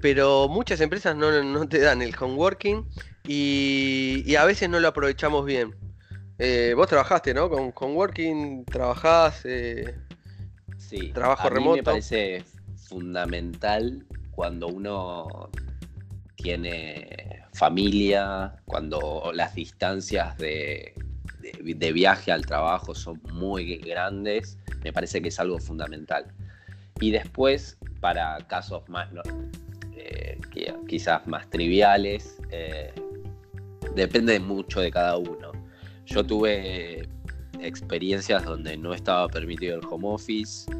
Pero 0.00 0.48
muchas 0.48 0.80
empresas 0.80 1.16
no, 1.16 1.68
te 1.68 1.78
dan 1.78 2.02
el 2.02 2.14
homeworking 2.18 2.84
y, 3.24 4.34
a 4.34 4.44
veces 4.44 4.68
no 4.68 4.80
lo 4.80 4.88
aprovechamos 4.88 5.46
bien. 5.46 5.74
Eh, 6.38 6.74
vos 6.76 6.88
trabajaste, 6.88 7.32
¿no? 7.32 7.48
Con 7.48 7.72
homeworking, 7.74 8.64
trabajás, 8.64 9.44
trabajo 11.14 11.48
remoto. 11.48 11.76
me 11.76 11.82
parece 11.84 12.42
fundamental 12.88 14.04
cuando 14.32 14.66
uno 14.66 15.50
tiene 16.34 17.41
familia, 17.52 18.54
cuando 18.64 19.30
las 19.34 19.54
distancias 19.54 20.36
de, 20.38 20.94
viaje 21.92 22.32
al 22.32 22.46
trabajo 22.46 22.94
son 22.94 23.20
muy 23.32 23.76
grandes, 23.78 24.58
me 24.84 24.92
parece 24.92 25.20
que 25.20 25.28
es 25.28 25.38
algo 25.38 25.58
fundamental. 25.58 26.26
Y 27.00 27.10
después, 27.10 27.78
para 28.00 28.38
casos 28.48 28.88
más, 28.88 29.08
eh, 29.96 30.38
quizás 30.88 31.26
más 31.26 31.48
triviales, 31.50 32.38
eh, 32.50 32.92
depende 33.94 34.38
mucho 34.40 34.80
de 34.80 34.90
cada 34.90 35.16
uno. 35.16 35.52
Yo 36.06 36.24
tuve 36.24 37.08
experiencias 37.60 38.44
donde 38.44 38.76
no 38.76 38.94
estaba 38.94 39.28
permitido 39.28 39.78
el 39.78 39.86
home 39.88 40.08
office, 40.08 40.70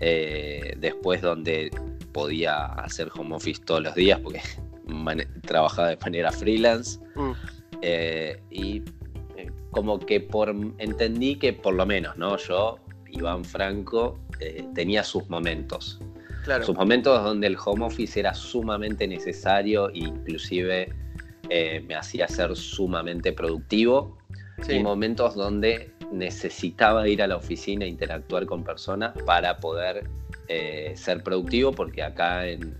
eh, 0.00 0.74
después 0.78 1.22
donde 1.22 1.70
podía 2.12 2.66
hacer 2.66 3.10
home 3.14 3.34
office 3.34 3.60
todos 3.64 3.82
los 3.82 3.94
días 3.94 4.20
porque 4.20 4.40
trabajaba 5.42 5.88
de 5.88 5.96
manera 5.96 6.32
freelance 6.32 6.98
mm. 7.14 7.32
eh, 7.82 8.40
y 8.50 8.82
eh, 9.36 9.50
como 9.70 9.98
que 9.98 10.20
por 10.20 10.54
entendí 10.78 11.36
que 11.36 11.52
por 11.52 11.74
lo 11.74 11.86
menos 11.86 12.16
no 12.16 12.36
yo 12.36 12.78
Iván 13.10 13.44
Franco 13.44 14.18
tenía 14.74 15.02
sus 15.02 15.28
momentos. 15.28 15.98
Sus 16.62 16.76
momentos 16.76 17.22
donde 17.24 17.46
el 17.46 17.56
home 17.62 17.86
office 17.86 18.20
era 18.20 18.32
sumamente 18.32 19.06
necesario 19.08 19.88
e 19.90 19.98
inclusive 19.98 20.92
me 21.48 21.94
hacía 21.94 22.28
ser 22.28 22.54
sumamente 22.54 23.32
productivo 23.32 24.16
y 24.68 24.78
momentos 24.80 25.34
donde 25.34 25.90
necesitaba 26.12 27.06
ir 27.08 27.22
a 27.22 27.26
la 27.26 27.36
oficina 27.36 27.84
e 27.84 27.88
interactuar 27.88 28.46
con 28.46 28.64
personas 28.64 29.12
para 29.24 29.58
poder 29.58 30.08
eh, 30.48 30.92
ser 30.96 31.22
productivo, 31.22 31.72
porque 31.72 32.02
acá 32.02 32.46
en, 32.46 32.76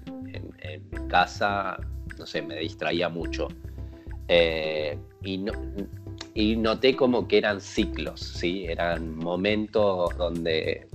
casa, 1.08 1.78
no 2.18 2.26
sé, 2.26 2.42
me 2.42 2.56
distraía 2.56 3.08
mucho. 3.08 3.48
Eh, 4.28 4.98
y, 5.22 5.44
y 6.34 6.56
noté 6.56 6.94
como 6.94 7.26
que 7.26 7.38
eran 7.38 7.60
ciclos, 7.60 8.20
¿sí? 8.20 8.66
Eran 8.66 9.16
momentos 9.16 10.16
donde 10.16 10.86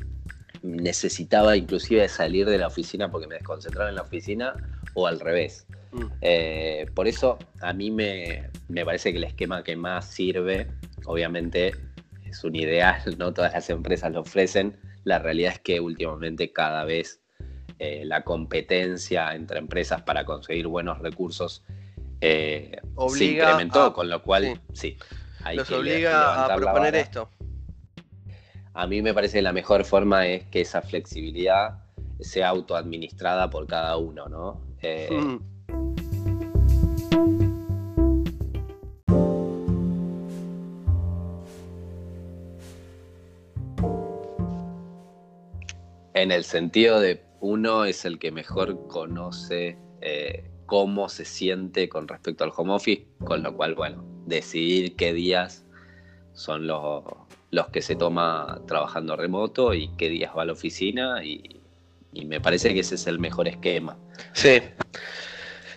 necesitaba 0.64 1.58
inclusive 1.58 2.08
salir 2.08 2.48
de 2.48 2.58
la 2.58 2.68
oficina 2.68 3.12
porque 3.12 3.28
me 3.28 3.36
desconcentraba 3.36 3.90
en 3.90 3.96
la 3.96 4.02
oficina 4.04 4.54
o 4.94 5.08
al 5.08 5.20
revés. 5.20 5.68
Mm. 5.92 6.06
Eh, 6.22 6.86
por 6.96 7.08
eso 7.08 7.38
a 7.62 7.74
mí 7.74 7.92
me, 7.92 8.50
parece 8.86 9.12
que 9.12 9.18
el 9.18 9.26
esquema 9.26 9.64
que 9.64 9.76
más 9.76 10.10
sirve, 10.10 10.68
obviamente 11.06 11.74
es 12.26 12.44
un 12.44 12.56
ideal, 12.56 13.02
no 13.18 13.34
todas 13.34 13.54
las 13.54 13.70
empresas 13.70 14.12
lo 14.12 14.22
ofrecen, 14.22 14.78
la 15.04 15.20
realidad 15.20 15.54
es 15.54 15.60
que 15.60 15.80
últimamente 15.80 16.52
cada 16.52 16.86
vez 16.86 17.20
eh, 17.86 18.06
la 18.06 18.24
competencia 18.24 19.36
entre 19.36 19.60
empresas 19.60 20.04
para 20.04 20.24
conseguir 20.24 20.68
buenos 20.68 21.00
recursos 21.00 21.66
eh, 22.22 22.78
se 23.10 23.26
incrementó, 23.26 23.92
con 23.92 24.08
lo 24.08 24.24
cual 24.24 24.62
sí, 24.72 24.98
hay 25.44 25.58
los 25.58 25.70
obliga 25.70 26.46
a 26.46 26.56
proponer 26.56 26.96
esto. 26.96 27.30
A 28.74 28.88
mí 28.88 29.02
me 29.02 29.14
parece 29.14 29.40
que 29.40 29.42
la 29.42 29.52
mejor 29.52 29.84
forma 29.84 30.28
es 30.28 30.46
que 30.46 30.62
esa 30.62 30.82
flexibilidad 30.82 31.84
sea 32.22 32.48
autoadministrada 32.48 33.50
por 33.50 33.68
cada 33.68 33.98
uno, 33.98 34.30
¿no? 34.30 34.62
Mm. 34.82 35.40
En 46.14 46.32
el 46.32 46.46
sentido 46.46 47.02
de 47.02 47.33
uno 47.44 47.84
es 47.84 48.06
el 48.06 48.20
que 48.20 48.32
mejor 48.32 48.88
conoce 48.88 49.78
eh, 50.00 50.50
cómo 50.66 51.10
se 51.10 51.26
siente 51.26 51.90
con 51.90 52.08
respecto 52.08 52.46
al 52.46 52.54
home 52.56 52.74
office, 52.74 53.06
con 53.26 53.44
lo 53.44 53.54
cual, 53.54 53.76
bueno, 53.76 54.06
decidir 54.26 54.96
qué 54.96 55.12
días 55.12 55.66
son 56.34 56.68
los, 56.68 57.04
los 57.52 57.68
que 57.68 57.82
se 57.82 57.98
toma 57.98 58.62
trabajando 58.66 59.18
remoto 59.18 59.74
y 59.74 59.90
qué 59.98 60.08
días 60.08 60.32
va 60.36 60.44
a 60.44 60.46
la 60.46 60.54
oficina 60.54 61.24
y, 61.24 61.60
me 62.14 62.40
parece 62.40 62.74
que 62.74 62.80
ese 62.80 62.96
es 62.96 63.08
el 63.08 63.20
mejor 63.20 63.48
esquema. 63.50 63.98
Sí, 64.32 64.62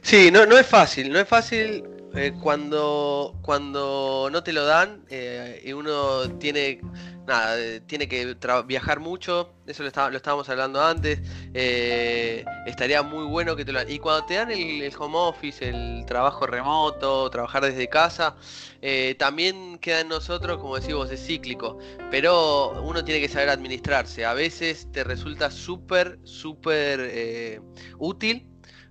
sí, 0.03 0.31
no, 0.31 0.47
no 0.47 0.57
es 0.59 0.67
fácil, 0.67 1.11
no 1.11 1.19
es 1.19 1.27
fácil 1.27 1.83
eh, 2.15 2.33
cuando, 2.41 3.35
cuando 3.43 4.29
no 4.31 4.43
te 4.45 4.53
lo 4.53 4.65
dan 4.65 5.05
eh, 5.09 5.63
y 5.65 5.73
uno 5.73 6.29
tiene 6.39 6.81
nada, 7.27 7.59
eh, 7.59 7.81
tiene 7.87 8.09
que 8.09 8.37
viajar 8.67 9.01
mucho, 9.01 9.53
eso 9.67 9.83
lo, 9.83 9.89
estábamos 9.89 10.49
hablando 10.49 10.83
antes, 10.83 11.21
eh, 11.55 12.45
estaría 12.67 13.03
muy 13.03 13.27
bueno 13.27 13.57
que 13.57 13.65
te 13.65 13.73
lo 13.73 13.89
Y 13.89 13.99
cuando 13.99 14.27
te 14.27 14.35
dan 14.35 14.51
el, 14.51 14.93
home 14.99 15.17
office, 15.17 15.69
el 15.69 16.05
trabajo 16.07 16.47
remoto, 16.47 17.29
trabajar 17.31 17.65
desde 17.65 17.89
casa, 17.89 18.37
eh, 18.81 19.17
también 19.19 19.79
queda 19.79 20.01
en 20.01 20.09
nosotros, 20.09 20.59
como 20.59 20.77
decimos, 20.77 21.11
es 21.11 21.27
cíclico, 21.27 21.79
pero 22.11 22.81
uno 22.83 23.05
tiene 23.05 23.21
que 23.21 23.29
saber 23.29 23.49
administrarse. 23.49 24.25
A 24.25 24.35
veces 24.35 24.89
te 24.93 25.05
resulta 25.05 25.51
súper, 25.51 26.19
súper 26.25 27.61
útil 27.99 28.47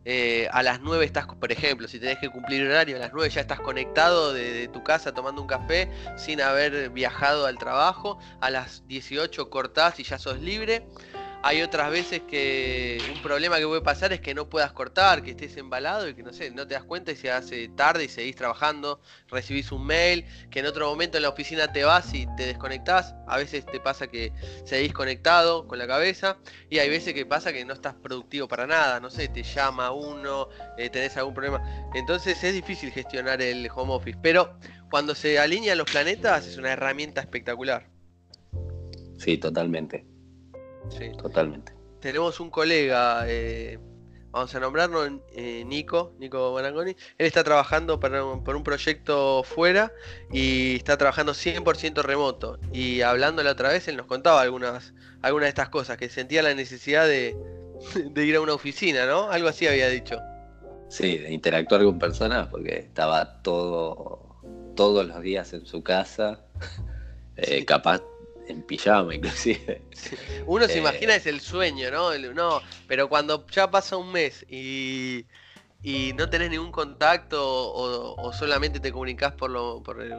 eh, 0.06 0.48
a 0.52 0.62
las 0.62 0.82
9 0.82 1.04
estás, 1.04 1.26
por 1.26 1.52
ejemplo, 1.52 1.88
si 1.88 2.00
tenés 2.00 2.20
que 2.20 2.30
cumplir 2.30 2.66
horario, 2.68 2.96
a 2.96 3.00
las 3.00 3.12
9 3.12 3.28
ya 3.30 3.42
estás 3.42 3.60
conectado 3.60 4.34
de, 4.34 4.68
tu 4.68 4.84
casa 4.84 5.14
tomando 5.14 5.42
un 5.42 5.48
café 5.48 5.90
sin 6.16 6.42
haber 6.42 6.92
viajado 6.92 7.48
al 7.48 7.58
trabajo, 7.58 8.20
a 8.40 8.52
las 8.52 8.88
18 8.88 9.50
cortás 9.50 10.00
y 10.00 10.04
ya 10.04 10.20
sos 10.20 10.40
libre. 10.40 10.88
Hay 11.48 11.62
otras 11.62 11.92
veces 11.92 12.24
que 12.24 13.08
un 13.14 13.22
problema 13.22 13.60
que 13.60 13.68
puede 13.68 13.82
pasar 13.82 14.12
es 14.12 14.20
que 14.20 14.34
no 14.34 14.50
puedas 14.50 14.74
cortar, 14.74 15.22
que 15.22 15.30
estés 15.30 15.56
embalado 15.58 16.10
y 16.10 16.16
que 16.16 16.24
no 16.24 16.34
sé, 16.34 16.50
no 16.50 16.66
te 16.66 16.74
das 16.74 16.84
cuenta 16.84 17.12
y 17.12 17.16
se 17.16 17.30
hace 17.30 17.68
tarde 17.68 18.06
y 18.06 18.08
seguís 18.08 18.36
trabajando, 18.36 19.00
recibís 19.28 19.72
un 19.72 19.86
mail, 19.86 20.26
que 20.50 20.62
en 20.62 20.66
otro 20.66 20.90
momento 20.90 21.18
en 21.18 21.22
la 21.22 21.30
oficina 21.30 21.72
te 21.72 21.84
vas 21.84 22.12
y 22.16 22.26
te 22.36 22.48
desconectás. 22.48 23.14
A 23.28 23.38
veces 23.38 23.64
te 23.68 23.80
pasa 23.80 24.08
que 24.08 24.34
seguís 24.66 24.92
conectado 24.92 25.68
con 25.68 25.78
la 25.78 25.86
cabeza 25.86 26.40
y 26.68 26.80
hay 26.80 26.90
veces 26.90 27.14
que 27.14 27.28
pasa 27.28 27.54
que 27.54 27.64
no 27.64 27.76
estás 27.76 27.94
productivo 27.94 28.48
para 28.48 28.66
nada, 28.66 29.00
no 29.00 29.12
sé, 29.12 29.28
te 29.28 29.44
llama 29.44 29.92
uno, 29.92 30.50
eh, 30.80 30.90
tenés 30.90 31.16
algún 31.16 31.36
problema. 31.36 31.62
Entonces 31.94 32.44
es 32.44 32.56
difícil 32.56 32.90
gestionar 32.90 33.40
el 33.44 33.70
home 33.72 33.94
office, 33.94 34.18
pero 34.20 34.58
cuando 34.90 35.14
se 35.14 35.38
alinean 35.38 35.78
los 35.78 35.86
planetas 35.90 36.48
es 36.48 36.58
una 36.58 36.72
herramienta 36.72 37.22
espectacular. 37.22 37.88
Sí, 39.20 39.38
totalmente. 39.38 40.15
Sí. 40.90 41.12
Totalmente. 41.18 41.74
Tenemos 42.00 42.40
un 42.40 42.50
colega, 42.50 43.24
eh, 43.28 43.80
vamos 44.32 44.54
a 44.54 44.60
nombrarlo, 44.60 45.06
eh, 45.34 45.64
Nico, 45.66 46.14
Nico 46.20 46.54
Marangoni. 46.54 46.92
Él 46.92 47.26
está 47.26 47.44
trabajando 47.44 48.00
para 48.00 48.22
por 48.44 48.56
un 48.56 48.64
proyecto 48.64 49.44
fuera 49.44 49.92
y 50.32 50.76
está 50.76 50.98
trabajando 50.98 51.34
100% 51.34 52.04
remoto. 52.04 52.60
Y 52.74 53.02
hablando 53.02 53.42
la 53.44 53.52
otra 53.52 53.70
vez, 53.70 53.88
él 53.88 53.98
nos 53.98 54.06
contaba 54.06 54.42
algunas, 54.42 54.94
algunas 55.22 55.48
de 55.48 55.50
estas 55.50 55.70
cosas, 55.70 55.98
que 55.98 56.10
sentía 56.10 56.44
la 56.44 56.54
necesidad 56.54 57.08
de, 57.08 57.36
ir 58.16 58.36
a 58.36 58.42
una 58.42 58.54
oficina, 58.54 59.06
¿no? 59.06 59.32
Algo 59.32 59.48
así 59.48 59.66
había 59.66 59.90
dicho. 59.90 60.20
Sí, 60.90 61.18
de 61.18 61.32
interactuar 61.34 61.84
con 61.84 61.98
personas, 61.98 62.48
porque 62.50 62.78
estaba 62.78 63.42
todo, 63.42 64.42
todos 64.76 65.08
los 65.08 65.22
días 65.22 65.54
en 65.54 65.66
su 65.66 65.82
casa, 65.82 66.46
eh, 67.38 67.66
capaz 67.66 68.04
en 68.48 68.62
pijama 68.64 69.16
inclusive. 69.16 69.82
Uno 70.46 70.68
se 70.68 70.76
eh, 70.76 70.80
imagina 70.80 71.16
es 71.16 71.26
el 71.26 71.42
sueño, 71.42 71.92
¿no? 71.92 72.18
no, 72.34 72.62
pero 72.88 73.10
cuando 73.10 73.46
ya 73.48 73.70
pasa 73.70 73.98
un 73.98 74.12
mes 74.12 74.46
y, 74.50 75.26
no 76.16 76.30
tenés 76.30 76.50
ningún 76.50 76.72
contacto 76.72 77.42
o, 77.44 78.34
solamente 78.34 78.80
te 78.80 78.92
comunicas 78.92 79.34
por, 79.34 79.52
lo, 79.52 79.84
por, 79.84 80.02
el, 80.02 80.14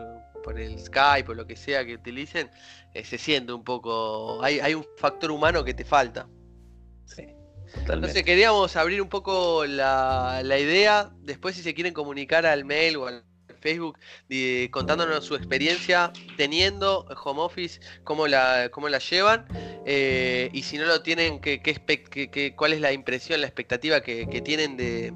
por 0.45 0.59
el 0.61 0.79
Skype 0.79 1.31
o 1.31 1.35
lo 1.35 1.47
que 1.47 1.57
sea 1.57 1.85
que 1.85 1.95
utilicen, 1.95 2.51
eh, 2.95 3.05
se 3.05 3.19
siente 3.19 3.53
un 3.53 3.65
poco, 3.65 4.43
hay, 4.43 4.61
hay 4.61 4.75
un 4.75 4.87
factor 4.97 5.31
humano 5.31 5.65
que 5.65 5.75
te 5.75 5.85
falta. 5.85 6.29
Sí. 7.05 7.27
Totalmente. 7.67 7.95
Entonces 7.95 8.23
queríamos 8.23 8.77
abrir 8.77 9.03
un 9.03 9.09
poco 9.09 9.67
la, 9.67 10.41
la 10.45 10.59
idea, 10.59 11.11
después 11.19 11.57
si 11.57 11.63
se 11.63 11.75
quieren 11.75 11.93
comunicar 11.93 12.47
al 12.47 12.65
mail 12.65 12.97
o 12.97 13.07
al 13.09 13.25
Facebook 13.57 13.99
contándonos 14.71 15.25
su 15.25 15.35
experiencia 15.35 16.13
teniendo 16.37 17.07
home 17.25 17.41
office, 17.41 17.81
cómo 18.05 18.27
la, 18.27 18.69
cómo 18.71 18.89
la 18.89 18.99
llevan 18.99 19.47
eh, 19.89 20.51
y 20.53 20.63
si 20.63 20.79
no 20.79 20.85
lo 20.85 21.01
tienen, 21.03 21.41
qué, 21.41 22.55
cuál 22.57 22.73
es 22.73 22.81
la 22.81 22.93
impresión, 22.93 23.41
la 23.41 23.47
expectativa 23.47 24.01
que, 24.01 24.43
tienen 24.45 24.77
de, 24.77 25.13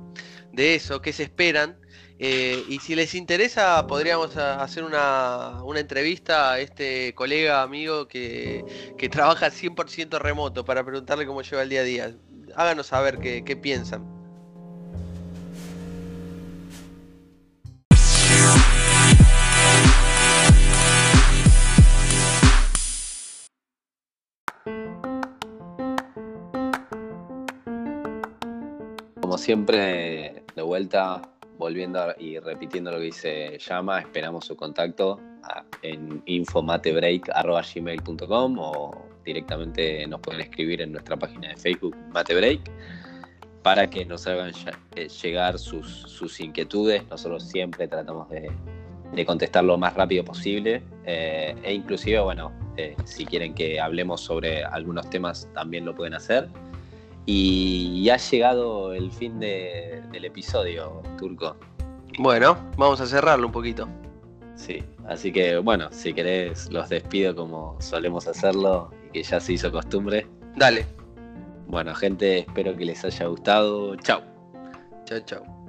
eso, 0.74 1.02
qué 1.02 1.12
se 1.12 1.24
esperan. 1.24 1.76
Eh, 2.22 2.62
y 2.68 2.78
si 2.80 2.94
les 2.94 3.14
interesa, 3.14 3.86
podríamos 3.86 4.36
hacer 4.36 4.84
una, 4.84 5.62
entrevista 5.76 6.52
a 6.52 6.60
este 6.60 7.14
colega, 7.14 7.62
amigo 7.62 8.06
que, 8.06 8.64
trabaja 9.10 9.50
100% 9.50 10.18
remoto 10.20 10.64
para 10.64 10.84
preguntarle 10.84 11.26
cómo 11.26 11.42
lleva 11.42 11.62
el 11.62 11.68
día 11.68 11.80
a 11.80 11.84
día. 11.84 12.14
Háganos 12.54 12.88
saber 12.88 13.18
qué 13.18 13.56
piensan. 13.56 14.19
Siempre, 29.50 30.44
de 30.54 30.62
vuelta, 30.62 31.20
volviendo 31.58 32.14
y 32.20 32.38
repitiendo 32.38 32.92
lo 32.92 32.98
que 32.98 33.06
dice 33.06 33.58
Llama, 33.58 33.98
esperamos 33.98 34.44
su 34.44 34.54
contacto 34.54 35.18
en 35.82 36.22
infomatebreak.gmail.com 36.24 38.58
o 38.60 39.08
directamente 39.24 40.06
nos 40.06 40.20
pueden 40.20 40.42
escribir 40.42 40.82
en 40.82 40.92
nuestra 40.92 41.16
página 41.16 41.48
de 41.48 41.56
Facebook 41.56 41.96
Matebreak 42.12 42.60
para 43.64 43.90
que 43.90 44.04
nos 44.04 44.24
hagan 44.28 44.52
eh, 44.94 45.08
llegar 45.08 45.58
sus, 45.58 46.38
inquietudes. 46.38 47.04
Nosotros 47.08 47.48
siempre 47.48 47.88
tratamos 47.88 48.28
de, 48.28 48.52
contestar 49.26 49.64
lo 49.64 49.76
más 49.76 49.94
rápido 49.94 50.24
posible 50.24 50.80
eh, 51.06 51.56
e 51.64 51.74
inclusive, 51.74 52.20
bueno, 52.20 52.52
eh, 52.76 52.94
si 53.04 53.26
quieren 53.26 53.52
que 53.52 53.80
hablemos 53.80 54.20
sobre 54.20 54.62
algunos 54.62 55.10
temas 55.10 55.48
también 55.54 55.86
lo 55.86 55.96
pueden 55.96 56.14
hacer. 56.14 56.48
Y 57.26 58.08
ha 58.08 58.16
llegado 58.16 58.92
el 58.92 59.10
fin 59.12 59.38
del 59.38 60.24
episodio, 60.24 61.02
Turco. 61.18 61.56
Bueno, 62.18 62.56
vamos 62.76 63.00
a 63.00 63.06
cerrarlo 63.06 63.46
un 63.46 63.52
poquito. 63.52 63.88
Sí, 64.54 64.82
así 65.06 65.32
que 65.32 65.58
bueno, 65.58 65.88
si 65.90 66.12
querés 66.12 66.70
los 66.70 66.88
despido 66.88 67.34
como 67.34 67.76
solemos 67.80 68.26
hacerlo 68.26 68.90
y 69.08 69.12
que 69.12 69.22
ya 69.22 69.40
se 69.40 69.54
hizo 69.54 69.72
costumbre. 69.72 70.26
Dale. 70.56 70.84
Bueno, 71.66 71.94
gente, 71.94 72.40
espero 72.40 72.76
que 72.76 72.84
les 72.84 73.04
haya 73.04 73.26
gustado. 73.26 73.96
Chao. 73.96 74.22
Chao, 75.04 75.20
chao. 75.20 75.59